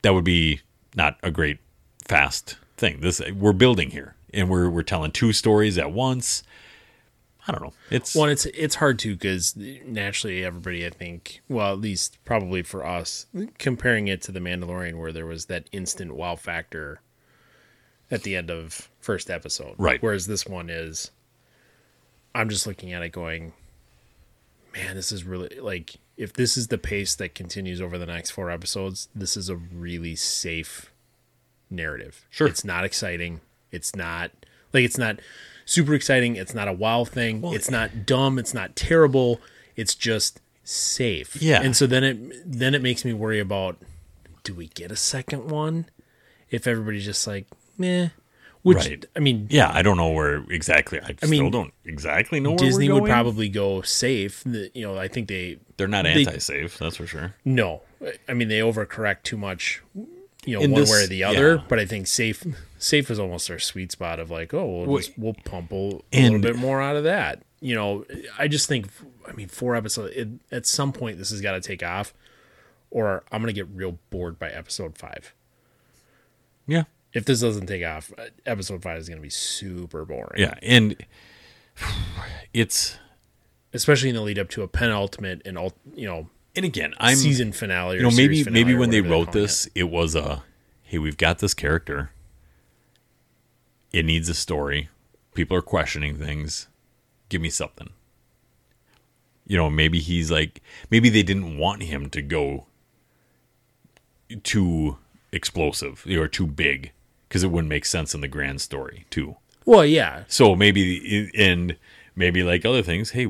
that 0.03 0.15
would 0.15 0.25
be 0.25 0.61
not 0.95 1.17
a 1.23 1.31
great 1.31 1.59
fast 2.07 2.57
thing. 2.77 3.01
This 3.01 3.21
we're 3.35 3.53
building 3.53 3.91
here, 3.91 4.15
and 4.33 4.49
we're 4.49 4.69
we're 4.69 4.83
telling 4.83 5.13
two 5.13 5.33
stories 5.33 5.79
at 5.79 5.93
once. 5.93 6.43
I 7.49 7.53
don't 7.53 7.63
know. 7.63 7.75
It's 7.91 8.15
Well, 8.15 8.27
it's 8.27 8.47
it's 8.47 8.77
hard 8.77 8.99
to 9.01 9.15
because 9.15 9.57
naturally 9.57 10.45
everybody, 10.45 10.85
I 10.85 10.91
think, 10.91 11.43
well, 11.49 11.73
at 11.73 11.81
least 11.81 12.19
probably 12.25 12.63
for 12.63 12.85
us, 12.85 13.27
comparing 13.59 14.09
it 14.09 14.21
to 14.23 14.33
the 14.33 14.41
Mandalorian, 14.41 14.99
where 14.99 15.13
there 15.13 15.27
was 15.27 15.47
that 15.47 15.69
instant 15.71 16.15
wow 16.15 16.35
factor 16.35 17.01
at 18.11 18.23
the 18.23 18.37
end 18.37 18.51
of 18.51 18.89
first 19.01 19.31
episode, 19.31 19.75
Right. 19.79 20.03
Whereas 20.03 20.27
this 20.27 20.47
one 20.47 20.71
is, 20.71 21.11
I'm 22.35 22.49
just 22.49 22.67
looking 22.67 22.93
at 22.93 23.03
it 23.03 23.11
going, 23.11 23.53
man, 24.75 24.95
this 24.97 25.11
is 25.13 25.25
really 25.25 25.59
like 25.61 25.97
if 26.17 26.33
this 26.33 26.57
is 26.57 26.69
the 26.69 26.79
pace 26.79 27.15
that 27.17 27.35
continues 27.35 27.81
over 27.81 27.99
the 27.99 28.07
next 28.07 28.31
four 28.31 28.51
episodes, 28.51 29.09
this 29.15 29.37
is 29.37 29.49
a 29.49 29.57
really 29.57 30.15
safe 30.17 30.91
narrative. 31.71 32.27
Sure. 32.31 32.47
it's 32.47 32.65
not 32.65 32.85
exciting. 32.85 33.41
It's 33.71 33.95
not 33.95 34.31
like 34.73 34.85
it's 34.85 34.99
not 34.99 35.19
super 35.65 35.95
exciting. 35.95 36.37
It's 36.37 36.55
not 36.55 36.69
a 36.69 36.73
wow 36.73 37.05
thing. 37.05 37.43
it's 37.45 37.71
not 37.71 38.07
dumb. 38.07 38.39
It's 38.39 38.55
not 38.55 38.77
terrible. 38.77 39.41
It's 39.75 39.95
just 39.95 40.41
safe. 40.65 41.41
Yeah. 41.41 41.61
And 41.63 41.77
so 41.77 41.87
then 41.87 42.05
it 42.05 42.19
then 42.59 42.75
it 42.75 42.83
makes 42.83 43.05
me 43.05 43.13
worry 43.13 43.41
about 43.41 43.77
do 44.45 44.55
we 44.55 44.69
get 44.69 44.91
a 44.93 44.97
second 44.97 45.51
one 45.51 45.87
if 46.51 46.67
everybody's 46.67 47.05
just 47.05 47.27
like 47.27 47.47
meh. 47.79 48.09
Which 48.63 48.79
Right. 48.79 49.05
I 49.15 49.21
mean, 49.21 49.47
yeah. 49.49 49.71
I 49.73 49.83
don't 49.83 49.97
know 49.97 50.09
where 50.11 50.39
exactly. 50.51 50.99
I, 51.01 51.15
still 51.15 51.29
mean, 51.31 51.51
don't 51.53 51.73
exactly 51.85 52.41
know 52.41 52.51
where 52.51 52.59
Disney 52.59 52.91
would 52.91 53.05
probably 53.05 53.49
go 53.49 53.81
safe. 53.83 54.43
The- 54.45 54.73
You 54.75 54.83
know, 54.89 54.99
I 54.99 55.07
think 55.07 55.29
they 55.29 55.59
They're 55.77 55.87
not 55.87 56.03
they- 56.05 56.25
anti-safe. 56.25 56.77
That's 56.79 56.97
for 56.97 57.07
sure. 57.07 57.35
no. 57.45 57.83
I 58.29 58.35
mean, 58.35 58.49
they 58.49 58.59
overcorrect 58.59 59.23
too 59.23 59.37
much. 59.37 59.83
You 60.45 60.57
know, 60.59 60.61
In 60.63 60.71
one 60.73 60.81
this- 60.81 60.91
way 60.91 61.05
or 61.05 61.07
the 61.07 61.23
other. 61.25 61.55
yeah. 61.57 61.63
But 61.69 61.79
I 61.79 61.87
think 61.87 62.07
safe 62.09 62.45
safe 62.79 63.09
is 63.11 63.19
almost 63.21 63.47
their 63.49 63.59
sweet 63.61 63.93
spot 63.93 64.19
of 64.19 64.31
like, 64.33 64.53
oh, 64.53 64.67
we'll, 64.67 64.87
Well, 64.87 64.99
just, 64.99 65.17
we'll 65.19 65.35
pump 65.45 65.71
a, 65.73 66.01
a 66.13 66.23
little 66.25 66.41
bit 66.41 66.57
more 66.57 66.83
out 66.83 66.97
of 66.97 67.05
that. 67.05 67.43
You 67.61 67.75
know, 67.77 68.05
I 68.39 68.49
just 68.49 68.69
think, 68.69 68.89
I 69.29 69.33
mean, 69.33 69.49
four 69.49 69.77
episodes. 69.77 70.15
It, 70.17 70.29
at 70.53 70.67
some 70.67 70.93
point, 70.93 71.19
this 71.19 71.31
has 71.31 71.41
got 71.41 71.53
to 71.53 71.61
take 71.61 71.83
off, 71.85 72.13
or 72.91 73.23
I'm 73.33 73.41
gonna 73.43 73.53
get 73.53 73.67
real 73.73 73.99
bored 74.11 74.39
by 74.41 74.51
episode 74.51 74.99
five. 74.99 75.33
Yeah. 76.67 76.85
If 77.17 77.25
this 77.25 77.41
doesn't 77.41 77.67
take 77.67 77.83
off, 77.83 78.13
uh, 78.19 78.25
episode 78.45 78.83
five 78.83 78.99
is 78.99 79.09
gonna 79.09 79.23
be 79.23 79.31
super 79.31 80.05
boring. 80.05 80.39
Yeah. 80.39 80.55
And 80.63 80.97
it's 82.53 82.99
especially 83.73 84.11
in 84.11 84.15
the 84.15 84.21
lead 84.21 84.39
up 84.39 84.51
to 84.51 84.63
a 84.63 84.69
penultimate 84.69 85.41
and 85.47 85.57
all 85.57 85.73
you 85.95 86.07
know 86.07 86.29
and 86.55 86.65
again, 86.65 86.95
I'm 86.99 87.17
season 87.17 87.53
finale. 87.53 87.97
Or 87.97 88.01
you 88.01 88.03
know 88.03 88.11
maybe 88.11 88.45
maybe 88.45 88.75
when 88.75 88.91
they 88.91 89.01
wrote 89.01 89.33
this 89.33 89.67
it. 89.75 89.85
was 89.85 90.15
a 90.15 90.45
hey 90.83 90.99
we've 90.99 91.17
got 91.17 91.39
this 91.39 91.55
character 91.55 92.11
it 93.93 94.05
needs 94.05 94.29
a 94.29 94.35
story 94.35 94.91
people 95.33 95.57
are 95.57 95.63
questioning 95.63 96.17
things 96.17 96.69
give 97.31 97.41
me 97.41 97.49
something 97.49 97.91
you 99.47 99.57
know 99.57 99.71
maybe 99.71 100.01
he's 100.01 100.31
like 100.31 100.61
maybe 100.91 101.09
they 101.09 101.23
didn't 101.23 101.57
want 101.57 101.83
him 101.83 102.11
to 102.11 102.21
go 102.21 102.67
too 104.43 104.99
explosive 105.33 106.05
or 106.07 106.29
too 106.29 106.47
big 106.47 106.93
because 107.29 107.43
it 107.43 107.51
wouldn't 107.51 107.69
make 107.69 107.85
sense 107.85 108.15
in 108.15 108.21
the 108.21 108.29
grand 108.29 108.61
story 108.61 109.07
too. 109.11 109.37
Well, 109.65 109.85
yeah, 109.85 110.25
so 110.29 110.55
maybe 110.55 111.31
and 111.37 111.77
maybe 112.15 112.43
like 112.43 112.65
other 112.65 112.83
things 112.83 113.11
hey 113.11 113.27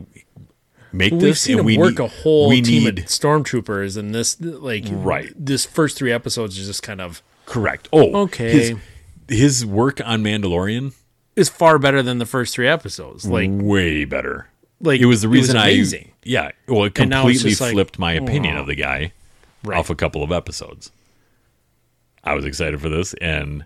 make 0.92 1.12
this 1.12 1.22
we've 1.22 1.38
seen 1.38 1.56
and 1.58 1.66
we 1.66 1.76
work 1.76 1.98
need, 1.98 2.04
a 2.04 2.08
whole 2.08 2.48
we 2.48 2.60
team 2.62 2.84
need 2.84 2.98
of 3.00 3.04
stormtroopers, 3.06 3.96
and 3.96 4.14
this 4.14 4.40
like 4.40 4.84
Right. 4.90 5.32
This 5.36 5.64
first 5.66 5.96
three 5.98 6.12
episodes 6.12 6.58
is 6.58 6.66
just 6.66 6.82
kind 6.82 7.00
of 7.00 7.22
Correct. 7.46 7.88
Oh, 7.92 8.22
Okay. 8.24 8.50
His, 8.50 8.74
his 9.28 9.66
work 9.66 10.00
on 10.04 10.22
Mandalorian 10.22 10.94
is 11.36 11.48
far 11.48 11.78
better 11.78 12.02
than 12.02 12.18
the 12.18 12.26
first 12.26 12.54
three 12.54 12.66
episodes. 12.68 13.26
Like 13.26 13.50
way 13.52 14.04
better. 14.04 14.48
like 14.80 15.00
It 15.00 15.06
was 15.06 15.22
the 15.22 15.28
reason 15.28 15.56
I 15.56 15.68
amazing. 15.68 16.12
yeah. 16.22 16.50
Well, 16.66 16.84
it 16.84 16.98
And 16.98 17.10
now 17.10 17.26
it's 17.28 17.38
completely 17.38 17.50
just 17.50 17.60
like, 17.60 17.72
flipped 17.72 17.98
my 17.98 18.12
opinion 18.14 18.56
oh. 18.56 18.60
of 18.60 18.66
the 18.66 18.74
guy 18.74 19.12
Right. 19.64 19.78
off 19.78 19.90
a 19.90 19.94
couple 19.96 20.22
of 20.22 20.30
episodes. 20.32 20.92
I 22.22 22.34
was 22.34 22.44
excited 22.44 22.80
for 22.80 22.88
this, 22.88 23.14
and 23.14 23.64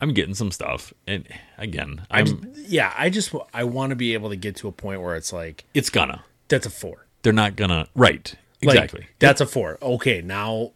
I'm 0.00 0.12
getting 0.14 0.34
some 0.34 0.50
stuff. 0.50 0.92
And 1.06 1.26
again, 1.58 2.06
I 2.10 2.20
I'm 2.20 2.52
yeah, 2.66 2.92
I 2.96 3.10
just 3.10 3.34
I 3.52 3.64
want 3.64 3.90
to 3.90 3.96
be 3.96 4.14
able 4.14 4.30
to 4.30 4.36
get 4.36 4.56
to 4.56 4.68
a 4.68 4.72
point 4.72 5.02
where 5.02 5.16
it's 5.16 5.32
like 5.32 5.64
it's 5.74 5.90
gonna. 5.90 6.24
that's 6.48 6.66
a 6.66 6.70
four. 6.70 7.06
They're 7.22 7.32
not 7.32 7.56
gonna 7.56 7.86
right. 7.94 8.34
Like, 8.62 8.74
Exactly. 8.76 9.06
that's 9.18 9.40
a 9.40 9.46
four. 9.46 9.78
Okay, 9.82 10.20
now 10.22 10.72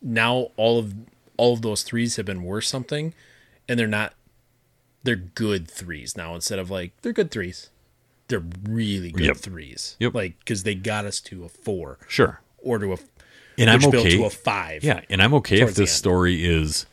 now 0.00 0.48
all 0.56 0.78
of 0.78 0.94
all 1.36 1.54
of 1.54 1.62
those 1.62 1.82
threes 1.82 2.16
have 2.16 2.26
been 2.26 2.42
worth 2.44 2.64
something, 2.64 3.14
and 3.68 3.78
they're 3.78 3.86
not. 3.86 4.14
They're 5.04 5.16
good 5.16 5.68
threes 5.68 6.16
now 6.16 6.34
instead 6.34 6.58
of 6.58 6.70
like 6.70 6.92
they're 7.02 7.12
good 7.12 7.30
threes. 7.30 7.70
They're 8.28 8.44
really 8.64 9.10
good 9.10 9.26
Yep. 9.26 9.36
threes. 9.38 9.96
Yep. 9.98 10.14
Like 10.14 10.38
because 10.38 10.62
they 10.62 10.74
got 10.74 11.04
us 11.04 11.20
to 11.22 11.44
a 11.44 11.48
four 11.48 11.98
sure. 12.08 12.40
or 12.58 12.78
to 12.78 12.92
a 12.94 12.98
And 13.58 13.68
I'm 13.68 13.84
okay. 13.84 14.10
to 14.16 14.24
a 14.24 14.30
five. 14.30 14.84
Yeah, 14.84 15.00
and 15.10 15.20
I'm 15.20 15.34
okay 15.34 15.60
if 15.60 15.74
this 15.74 15.92
story 15.92 16.44
is 16.44 16.86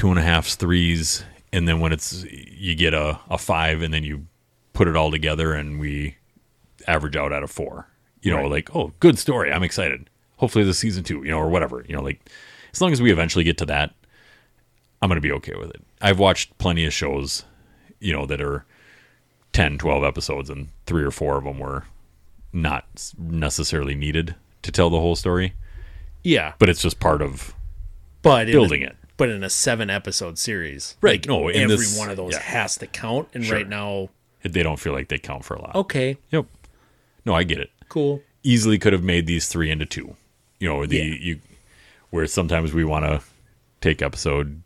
two 0.00 0.08
and 0.08 0.18
a 0.18 0.22
half 0.22 0.46
threes, 0.46 1.22
and 1.52 1.68
then 1.68 1.78
when 1.78 1.92
it's 1.92 2.24
you 2.24 2.74
get 2.74 2.94
a, 2.94 3.20
a 3.28 3.36
five, 3.36 3.82
and 3.82 3.92
then 3.92 4.02
you 4.02 4.26
put 4.72 4.88
it 4.88 4.96
all 4.96 5.10
together, 5.10 5.52
and 5.52 5.78
we 5.78 6.16
average 6.88 7.16
out 7.16 7.34
at 7.34 7.42
a 7.42 7.46
four. 7.46 7.86
You 8.22 8.30
know, 8.30 8.38
Right. 8.38 8.50
like 8.50 8.74
oh, 8.74 8.94
good 8.98 9.18
story. 9.18 9.52
I'm 9.52 9.62
excited. 9.62 10.08
Hopefully, 10.38 10.64
this 10.64 10.78
season 10.78 11.04
two, 11.04 11.22
you 11.22 11.30
know, 11.30 11.36
or 11.38 11.50
whatever. 11.50 11.84
You 11.86 11.96
know, 11.96 12.02
like 12.02 12.18
as 12.72 12.80
long 12.80 12.92
as 12.92 13.02
we 13.02 13.12
eventually 13.12 13.44
get 13.44 13.58
to 13.58 13.66
that, 13.66 13.92
I'm 15.02 15.10
gonna 15.10 15.20
be 15.20 15.32
okay 15.32 15.54
with 15.54 15.68
it. 15.68 15.82
I've 16.00 16.18
watched 16.18 16.56
plenty 16.56 16.86
of 16.86 16.94
shows, 16.94 17.44
you 17.98 18.14
know, 18.14 18.24
that 18.24 18.40
are 18.40 18.64
10, 19.52 19.76
12 19.76 20.02
episodes, 20.02 20.48
and 20.48 20.68
three 20.86 21.04
or 21.04 21.10
four 21.10 21.36
of 21.36 21.44
them 21.44 21.58
were 21.58 21.84
not 22.54 23.12
necessarily 23.18 23.94
needed 23.94 24.34
to 24.62 24.72
tell 24.72 24.88
the 24.88 24.98
whole 25.00 25.14
story, 25.14 25.52
yeah. 26.24 26.54
but 26.58 26.70
it's 26.70 26.80
just 26.80 27.00
part 27.00 27.20
of 27.20 27.54
But 28.22 28.46
building 28.46 28.80
it. 28.80 28.96
But 29.20 29.28
in 29.28 29.44
a 29.44 29.50
seven 29.50 29.90
episode 29.90 30.38
series, 30.38 30.96
Right, 31.02 31.20
Like 31.20 31.26
no, 31.28 31.48
every 31.48 31.76
this- 31.76 31.96
one 31.98 32.08
of 32.08 32.16
those 32.16 32.32
yeah. 32.32 32.40
has 32.40 32.76
to 32.78 32.86
count. 32.86 33.28
And 33.34 33.44
Sure. 33.44 33.58
right 33.58 33.68
now, 33.68 34.08
they 34.42 34.62
don't 34.62 34.78
feel 34.80 34.94
like 34.94 35.08
they 35.08 35.18
count 35.18 35.44
for 35.44 35.54
a 35.54 35.60
lot. 35.60 35.74
okay, 35.74 36.16
Yep. 36.30 36.46
No, 37.26 37.34
I 37.34 37.42
get 37.44 37.58
it. 37.58 37.70
cool. 37.90 38.22
Easily 38.42 38.78
could 38.78 38.94
have 38.94 39.02
made 39.04 39.26
these 39.26 39.46
three 39.46 39.70
into 39.70 39.84
two. 39.84 40.16
You 40.58 40.68
know, 40.70 40.86
the 40.86 40.96
Yeah. 40.96 41.14
you 41.20 41.40
where 42.08 42.26
sometimes 42.26 42.72
we 42.72 42.82
want 42.82 43.04
to 43.04 43.20
take 43.82 44.00
episode 44.00 44.62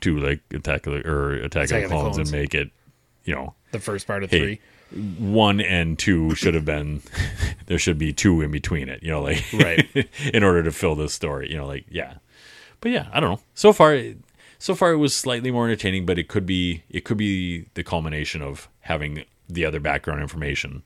two 0.00 0.18
like 0.18 0.40
Attack 0.54 0.86
of 0.86 0.94
the 0.94 1.06
or 1.06 1.34
Attack, 1.34 1.64
Attack 1.66 1.70
of 1.70 1.70
the 1.70 1.76
of 1.84 1.90
the 1.90 1.94
Clones, 1.96 2.16
Clones. 2.16 2.32
and 2.32 2.40
make 2.40 2.54
it, 2.54 2.70
you 3.24 3.34
know, 3.34 3.54
The 3.72 3.78
first 3.78 4.06
part 4.06 4.24
of 4.24 4.30
Hey, 4.30 4.38
three. 4.90 5.00
one 5.18 5.60
and 5.60 5.98
two 5.98 6.34
should 6.34 6.54
have 6.54 6.64
been 6.64 7.02
there 7.66 7.78
should 7.78 7.98
be 7.98 8.14
two 8.14 8.40
in 8.40 8.50
between 8.50 8.88
it. 8.88 9.02
You 9.02 9.10
know, 9.10 9.20
like 9.22 9.44
Right. 9.52 9.86
in 10.32 10.42
order 10.42 10.62
to 10.62 10.72
fill 10.72 10.94
this 10.94 11.12
story. 11.12 11.50
You 11.50 11.58
know, 11.58 11.66
like 11.66 11.84
yeah. 11.90 12.14
But 12.80 12.92
yeah, 12.92 13.08
I 13.12 13.20
don't 13.20 13.30
know. 13.30 13.40
So 13.54 13.72
far, 13.72 13.98
so 14.58 14.74
far 14.74 14.92
it 14.92 14.96
was 14.96 15.14
slightly 15.14 15.50
more 15.50 15.66
entertaining, 15.66 16.06
but 16.06 16.18
it 16.18 16.28
could 16.28 16.46
be 16.46 16.82
it 16.88 17.04
could 17.04 17.16
be 17.18 17.66
the 17.74 17.82
culmination 17.84 18.42
of 18.42 18.68
having 18.80 19.24
the 19.48 19.64
other 19.64 19.80
background 19.80 20.20
information 20.20 20.82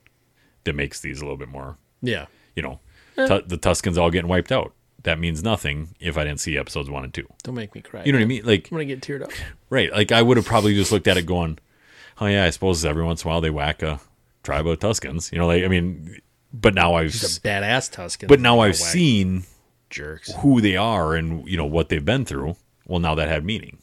that 0.63 0.73
makes 0.73 1.01
these 1.01 1.19
a 1.21 1.23
little 1.25 1.37
bit 1.37 1.49
more 1.49 1.77
Yeah. 2.01 2.25
you 2.55 2.63
know, 2.63 2.79
eh. 3.17 3.27
Tu- 3.27 3.43
the 3.47 3.57
Tuskens 3.57 3.97
all 3.97 4.09
getting 4.09 4.29
wiped 4.29 4.51
out. 4.51 4.73
That 5.03 5.19
means 5.19 5.43
nothing 5.43 5.89
if 5.99 6.17
I 6.17 6.23
didn't 6.23 6.39
see 6.39 6.57
episodes 6.57 6.89
one 6.89 7.03
and 7.03 7.13
two. 7.13 7.27
Don't 7.43 7.55
make 7.55 7.75
me 7.75 7.81
cry. 7.81 8.03
You 8.05 8.13
know 8.13 8.19
what 8.19 8.23
I 8.23 8.27
mean? 8.27 8.45
Like, 8.45 8.69
I'm 8.71 8.75
gonna 8.77 8.85
get 8.85 9.01
teared 9.01 9.21
up. 9.23 9.31
right? 9.69 9.91
Like 9.91 10.11
I 10.13 10.21
would 10.21 10.37
have 10.37 10.45
probably 10.45 10.73
just 10.75 10.91
looked 10.93 11.07
at 11.09 11.17
it 11.17 11.25
going, 11.25 11.59
"Oh 12.21 12.25
yeah, 12.25 12.45
I 12.45 12.49
suppose 12.51 12.85
every 12.85 13.03
once 13.03 13.23
in 13.23 13.27
a 13.27 13.31
while 13.31 13.41
they 13.41 13.49
whack 13.49 13.83
a 13.83 13.99
tribe 14.43 14.65
of 14.65 14.79
Tuskens." 14.79 15.31
You 15.33 15.39
know, 15.39 15.47
like 15.47 15.63
I 15.63 15.67
mean, 15.67 16.21
but 16.53 16.73
now 16.73 16.93
I've, 16.93 17.07
a 17.07 17.17
badass 17.17 17.91
Tusken. 17.91 18.29
but 18.29 18.39
now 18.39 18.59
I've 18.61 18.79
Whack 18.79 18.91
seen 18.91 19.43
jerks. 19.93 20.33
who 20.35 20.59
they 20.61 20.75
are 20.75 21.15
and 21.15 21.47
you 21.47 21.55
know 21.57 21.65
what 21.65 21.89
they've 21.89 22.03
been 22.03 22.25
through. 22.25 22.55
Well, 22.85 22.99
now 22.99 23.15
that 23.15 23.29
had 23.29 23.45
meaning. 23.45 23.77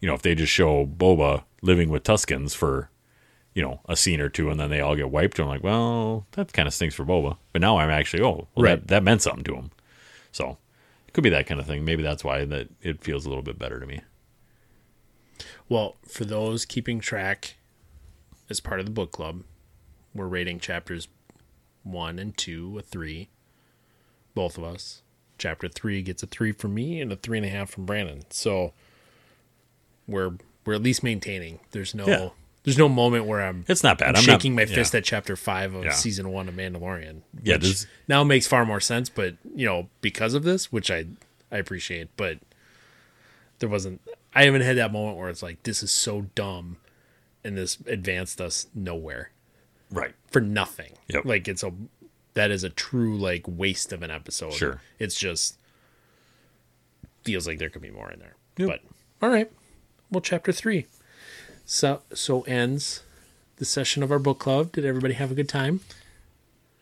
You 0.00 0.08
know, 0.08 0.14
if 0.14 0.20
they 0.22 0.34
just 0.34 0.52
show 0.52 0.84
Boba 0.84 1.44
living 1.62 1.88
with 1.88 2.02
Tuskens 2.04 2.54
for, 2.54 2.90
you 3.54 3.62
know, 3.62 3.80
a 3.88 3.96
scene 3.96 4.20
or 4.20 4.28
two 4.28 4.50
and 4.50 4.60
then 4.60 4.68
they 4.68 4.80
all 4.80 4.94
get 4.96 5.10
wiped, 5.10 5.38
I'm 5.38 5.46
like, 5.48 5.62
well, 5.62 6.26
that 6.32 6.52
kind 6.52 6.68
of 6.68 6.74
stinks 6.74 6.94
for 6.94 7.06
Boba. 7.06 7.38
But 7.52 7.62
now 7.62 7.78
I'm 7.78 7.88
actually, 7.88 8.22
oh, 8.22 8.48
well, 8.54 8.64
Right. 8.64 8.80
that, 8.80 8.88
that 8.88 9.02
meant 9.02 9.22
something 9.22 9.44
to 9.44 9.54
him. 9.54 9.70
So 10.32 10.58
Could 11.14 11.24
be 11.24 11.30
that 11.30 11.46
kind 11.46 11.58
of 11.60 11.66
thing. 11.66 11.84
Maybe 11.84 12.02
that's 12.02 12.22
why 12.24 12.44
that 12.44 12.68
it 12.82 13.02
feels 13.02 13.24
a 13.24 13.28
little 13.30 13.42
bit 13.44 13.58
better 13.58 13.80
to 13.80 13.86
me. 13.86 14.00
Well, 15.68 15.96
for 16.06 16.24
those 16.24 16.64
keeping 16.64 17.00
track 17.00 17.54
as 18.50 18.60
part 18.60 18.80
of 18.80 18.86
the 18.86 18.92
book 18.92 19.12
club, 19.12 19.42
we're 20.14 20.26
rating 20.28 20.58
chapters 20.60 21.08
one 21.82 22.18
and 22.18 22.36
two 22.36 22.76
a 22.78 22.82
three. 22.82 23.30
Both 24.34 24.58
of 24.58 24.64
us. 24.64 25.00
Chapter 25.38 25.68
three 25.68 26.02
gets 26.02 26.22
a 26.22 26.26
three 26.26 26.52
from 26.52 26.74
me 26.74 27.00
and 27.00 27.12
a 27.12 27.16
three 27.16 27.38
and 27.38 27.46
a 27.46 27.50
half 27.50 27.70
from 27.70 27.86
Brandon. 27.86 28.22
So 28.30 28.72
we're 30.06 30.32
we're 30.64 30.74
at 30.74 30.82
least 30.82 31.02
maintaining. 31.02 31.60
There's 31.72 31.94
no 31.94 32.06
Yeah. 32.06 32.28
there's 32.62 32.78
no 32.78 32.88
moment 32.88 33.26
where 33.26 33.42
I'm 33.42 33.64
It's 33.68 33.82
not 33.82 33.98
bad. 33.98 34.10
I'm 34.10 34.16
I'm 34.16 34.22
shaking 34.22 34.54
not, 34.54 34.62
my 34.68 34.74
fist 34.74 34.94
yeah. 34.94 34.98
at 34.98 35.04
chapter 35.04 35.36
five 35.36 35.74
of 35.74 35.84
Yeah. 35.84 35.90
season 35.92 36.30
one 36.30 36.48
of 36.48 36.54
Mandalorian. 36.54 37.22
Yeah, 37.42 37.56
which 37.56 37.84
now 38.08 38.24
makes 38.24 38.46
far 38.46 38.64
more 38.64 38.80
sense, 38.80 39.08
but 39.10 39.36
you 39.54 39.66
know, 39.66 39.88
because 40.00 40.34
of 40.34 40.42
this, 40.44 40.70
which 40.72 40.90
I 40.90 41.06
I 41.50 41.58
appreciate, 41.58 42.08
but 42.16 42.38
there 43.58 43.68
wasn't 43.68 44.00
I 44.34 44.44
haven't 44.44 44.62
had 44.62 44.76
that 44.76 44.92
moment 44.92 45.16
where 45.18 45.28
it's 45.28 45.42
like 45.42 45.62
this 45.64 45.82
is 45.82 45.90
so 45.90 46.22
dumb 46.34 46.78
and 47.44 47.56
this 47.58 47.78
advanced 47.86 48.40
us 48.40 48.66
nowhere 48.74 49.30
Right. 49.90 50.14
for 50.30 50.40
nothing. 50.40 50.92
Yep. 51.08 51.24
Like 51.26 51.46
it's 51.46 51.62
a 51.62 51.72
that 52.34 52.50
is 52.50 52.64
a 52.64 52.70
true 52.70 53.16
like 53.16 53.44
waste 53.46 53.92
of 53.92 54.02
an 54.02 54.10
episode. 54.10 54.52
Sure. 54.54 54.80
It's 54.98 55.14
just 55.18 55.56
feels 57.24 57.46
like 57.46 57.58
there 57.58 57.70
could 57.70 57.82
be 57.82 57.90
more 57.90 58.10
in 58.10 58.18
there. 58.18 58.34
Yep. 58.58 58.68
But 58.68 59.26
all 59.26 59.32
right. 59.32 59.50
Well, 60.10 60.20
chapter 60.20 60.52
3. 60.52 60.86
So 61.64 62.02
so 62.12 62.42
ends 62.42 63.02
the 63.56 63.64
session 63.64 64.02
of 64.02 64.12
our 64.12 64.18
book 64.18 64.38
club. 64.38 64.72
Did 64.72 64.84
everybody 64.84 65.14
have 65.14 65.30
a 65.30 65.34
good 65.34 65.48
time? 65.48 65.80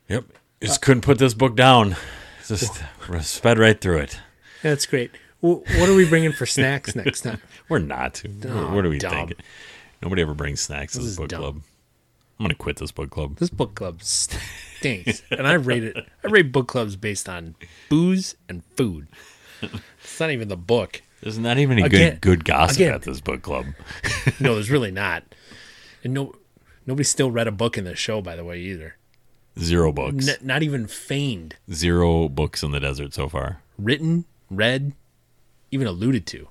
Yep. 0.08 0.24
Just 0.60 0.82
uh, 0.82 0.86
couldn't 0.86 1.02
put 1.02 1.18
this 1.18 1.34
book 1.34 1.54
down. 1.56 1.96
Just 2.46 2.82
sped 3.20 3.58
right 3.58 3.80
through 3.80 3.98
it. 3.98 4.18
That's 4.62 4.84
great. 4.86 5.12
Well, 5.40 5.62
what 5.78 5.88
are 5.88 5.94
we 5.94 6.08
bringing 6.08 6.32
for 6.32 6.46
snacks 6.46 6.94
next 6.94 7.22
time? 7.22 7.40
We're 7.68 7.78
not. 7.78 8.22
Oh, 8.46 8.74
what 8.74 8.82
do 8.82 8.90
we 8.90 8.98
dumb. 8.98 9.28
think? 9.28 9.40
Nobody 10.02 10.22
ever 10.22 10.34
brings 10.34 10.60
snacks 10.60 10.92
to 10.94 10.98
This 10.98 11.04
this 11.06 11.12
is 11.12 11.18
book 11.18 11.28
dumb. 11.28 11.40
club. 11.40 11.60
I'm 12.42 12.46
gonna 12.48 12.54
quit 12.56 12.76
this 12.78 12.90
book 12.90 13.10
club. 13.10 13.36
This 13.36 13.50
book 13.50 13.76
club 13.76 14.02
stinks, 14.02 15.22
and 15.30 15.46
I 15.46 15.52
rate 15.52 15.84
it. 15.84 15.96
I 16.24 16.26
rate 16.26 16.50
book 16.50 16.66
clubs 16.66 16.96
based 16.96 17.28
on 17.28 17.54
booze 17.88 18.34
and 18.48 18.64
food. 18.76 19.06
It's 19.60 20.18
not 20.18 20.32
even 20.32 20.48
the 20.48 20.56
book. 20.56 21.02
There's 21.20 21.38
not 21.38 21.58
even 21.58 21.78
any 21.78 21.86
Again- 21.86 22.12
good 22.14 22.20
good 22.20 22.44
gossip 22.44 22.78
again. 22.78 22.94
at 22.94 23.02
this 23.02 23.20
book 23.20 23.42
club. 23.42 23.66
No, 24.40 24.54
there's 24.54 24.72
really 24.72 24.90
not. 24.90 25.22
And 26.02 26.12
no, 26.14 26.34
nobody 26.84 27.04
still 27.04 27.30
read 27.30 27.46
a 27.46 27.52
book 27.52 27.78
in 27.78 27.84
the 27.84 27.94
show, 27.94 28.20
by 28.20 28.34
the 28.34 28.44
way, 28.44 28.58
either. 28.58 28.96
Zero 29.56 29.92
books. 29.92 30.26
N- 30.26 30.38
not 30.42 30.64
even 30.64 30.88
feigned, 30.88 31.54
Zero 31.72 32.28
books 32.28 32.64
in 32.64 32.72
the 32.72 32.80
desert 32.80 33.14
so 33.14 33.28
far. 33.28 33.62
written, 33.78 34.24
read, 34.50 34.94
even 35.70 35.86
alluded 35.86 36.26
to. 36.26 36.48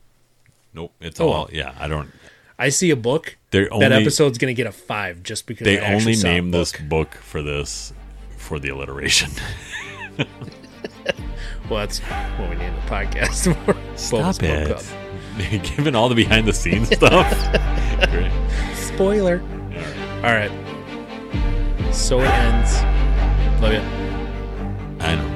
Nope. 0.73 0.93
It's 1.01 1.19
Oh, 1.19 1.25
all 1.25 1.31
well. 1.31 1.49
yeah. 1.51 1.75
I 1.77 1.89
don't. 1.89 2.11
I 2.61 2.69
see 2.69 2.91
a 2.91 2.95
book. 2.95 3.37
They're 3.49 3.69
that 3.79 3.91
episode's 3.91 4.37
gonna 4.37 4.53
get 4.53 4.67
a 4.67 4.71
five 4.71 5.23
just 5.23 5.47
because 5.47 5.65
They 5.65 5.79
I 5.79 5.95
only 5.95 6.15
named 6.15 6.53
this 6.53 6.71
book. 6.73 7.15
for 7.15 7.41
this 7.41 7.91
for 8.37 8.59
the 8.59 8.69
alliteration. 8.69 9.31
Well, 11.69 11.79
that's 11.79 11.99
what 11.99 12.49
we 12.49 12.57
named 12.57 12.75
the 12.75 12.81
podcast 12.81 13.55
for. 13.65 13.97
Stop 13.97 14.43
it. 14.43 15.63
Given 15.77 15.95
all 15.95 16.09
the 16.09 16.15
behind 16.15 16.45
the 16.45 16.51
scenes 16.51 16.93
stuff. 16.93 17.29
Great. 18.11 18.31
Spoiler. 18.75 19.39
All 20.17 20.33
right. 20.33 20.51
So 21.93 22.19
it 22.19 22.27
ends. 22.29 22.73
Love 23.61 23.71
you. 23.71 25.30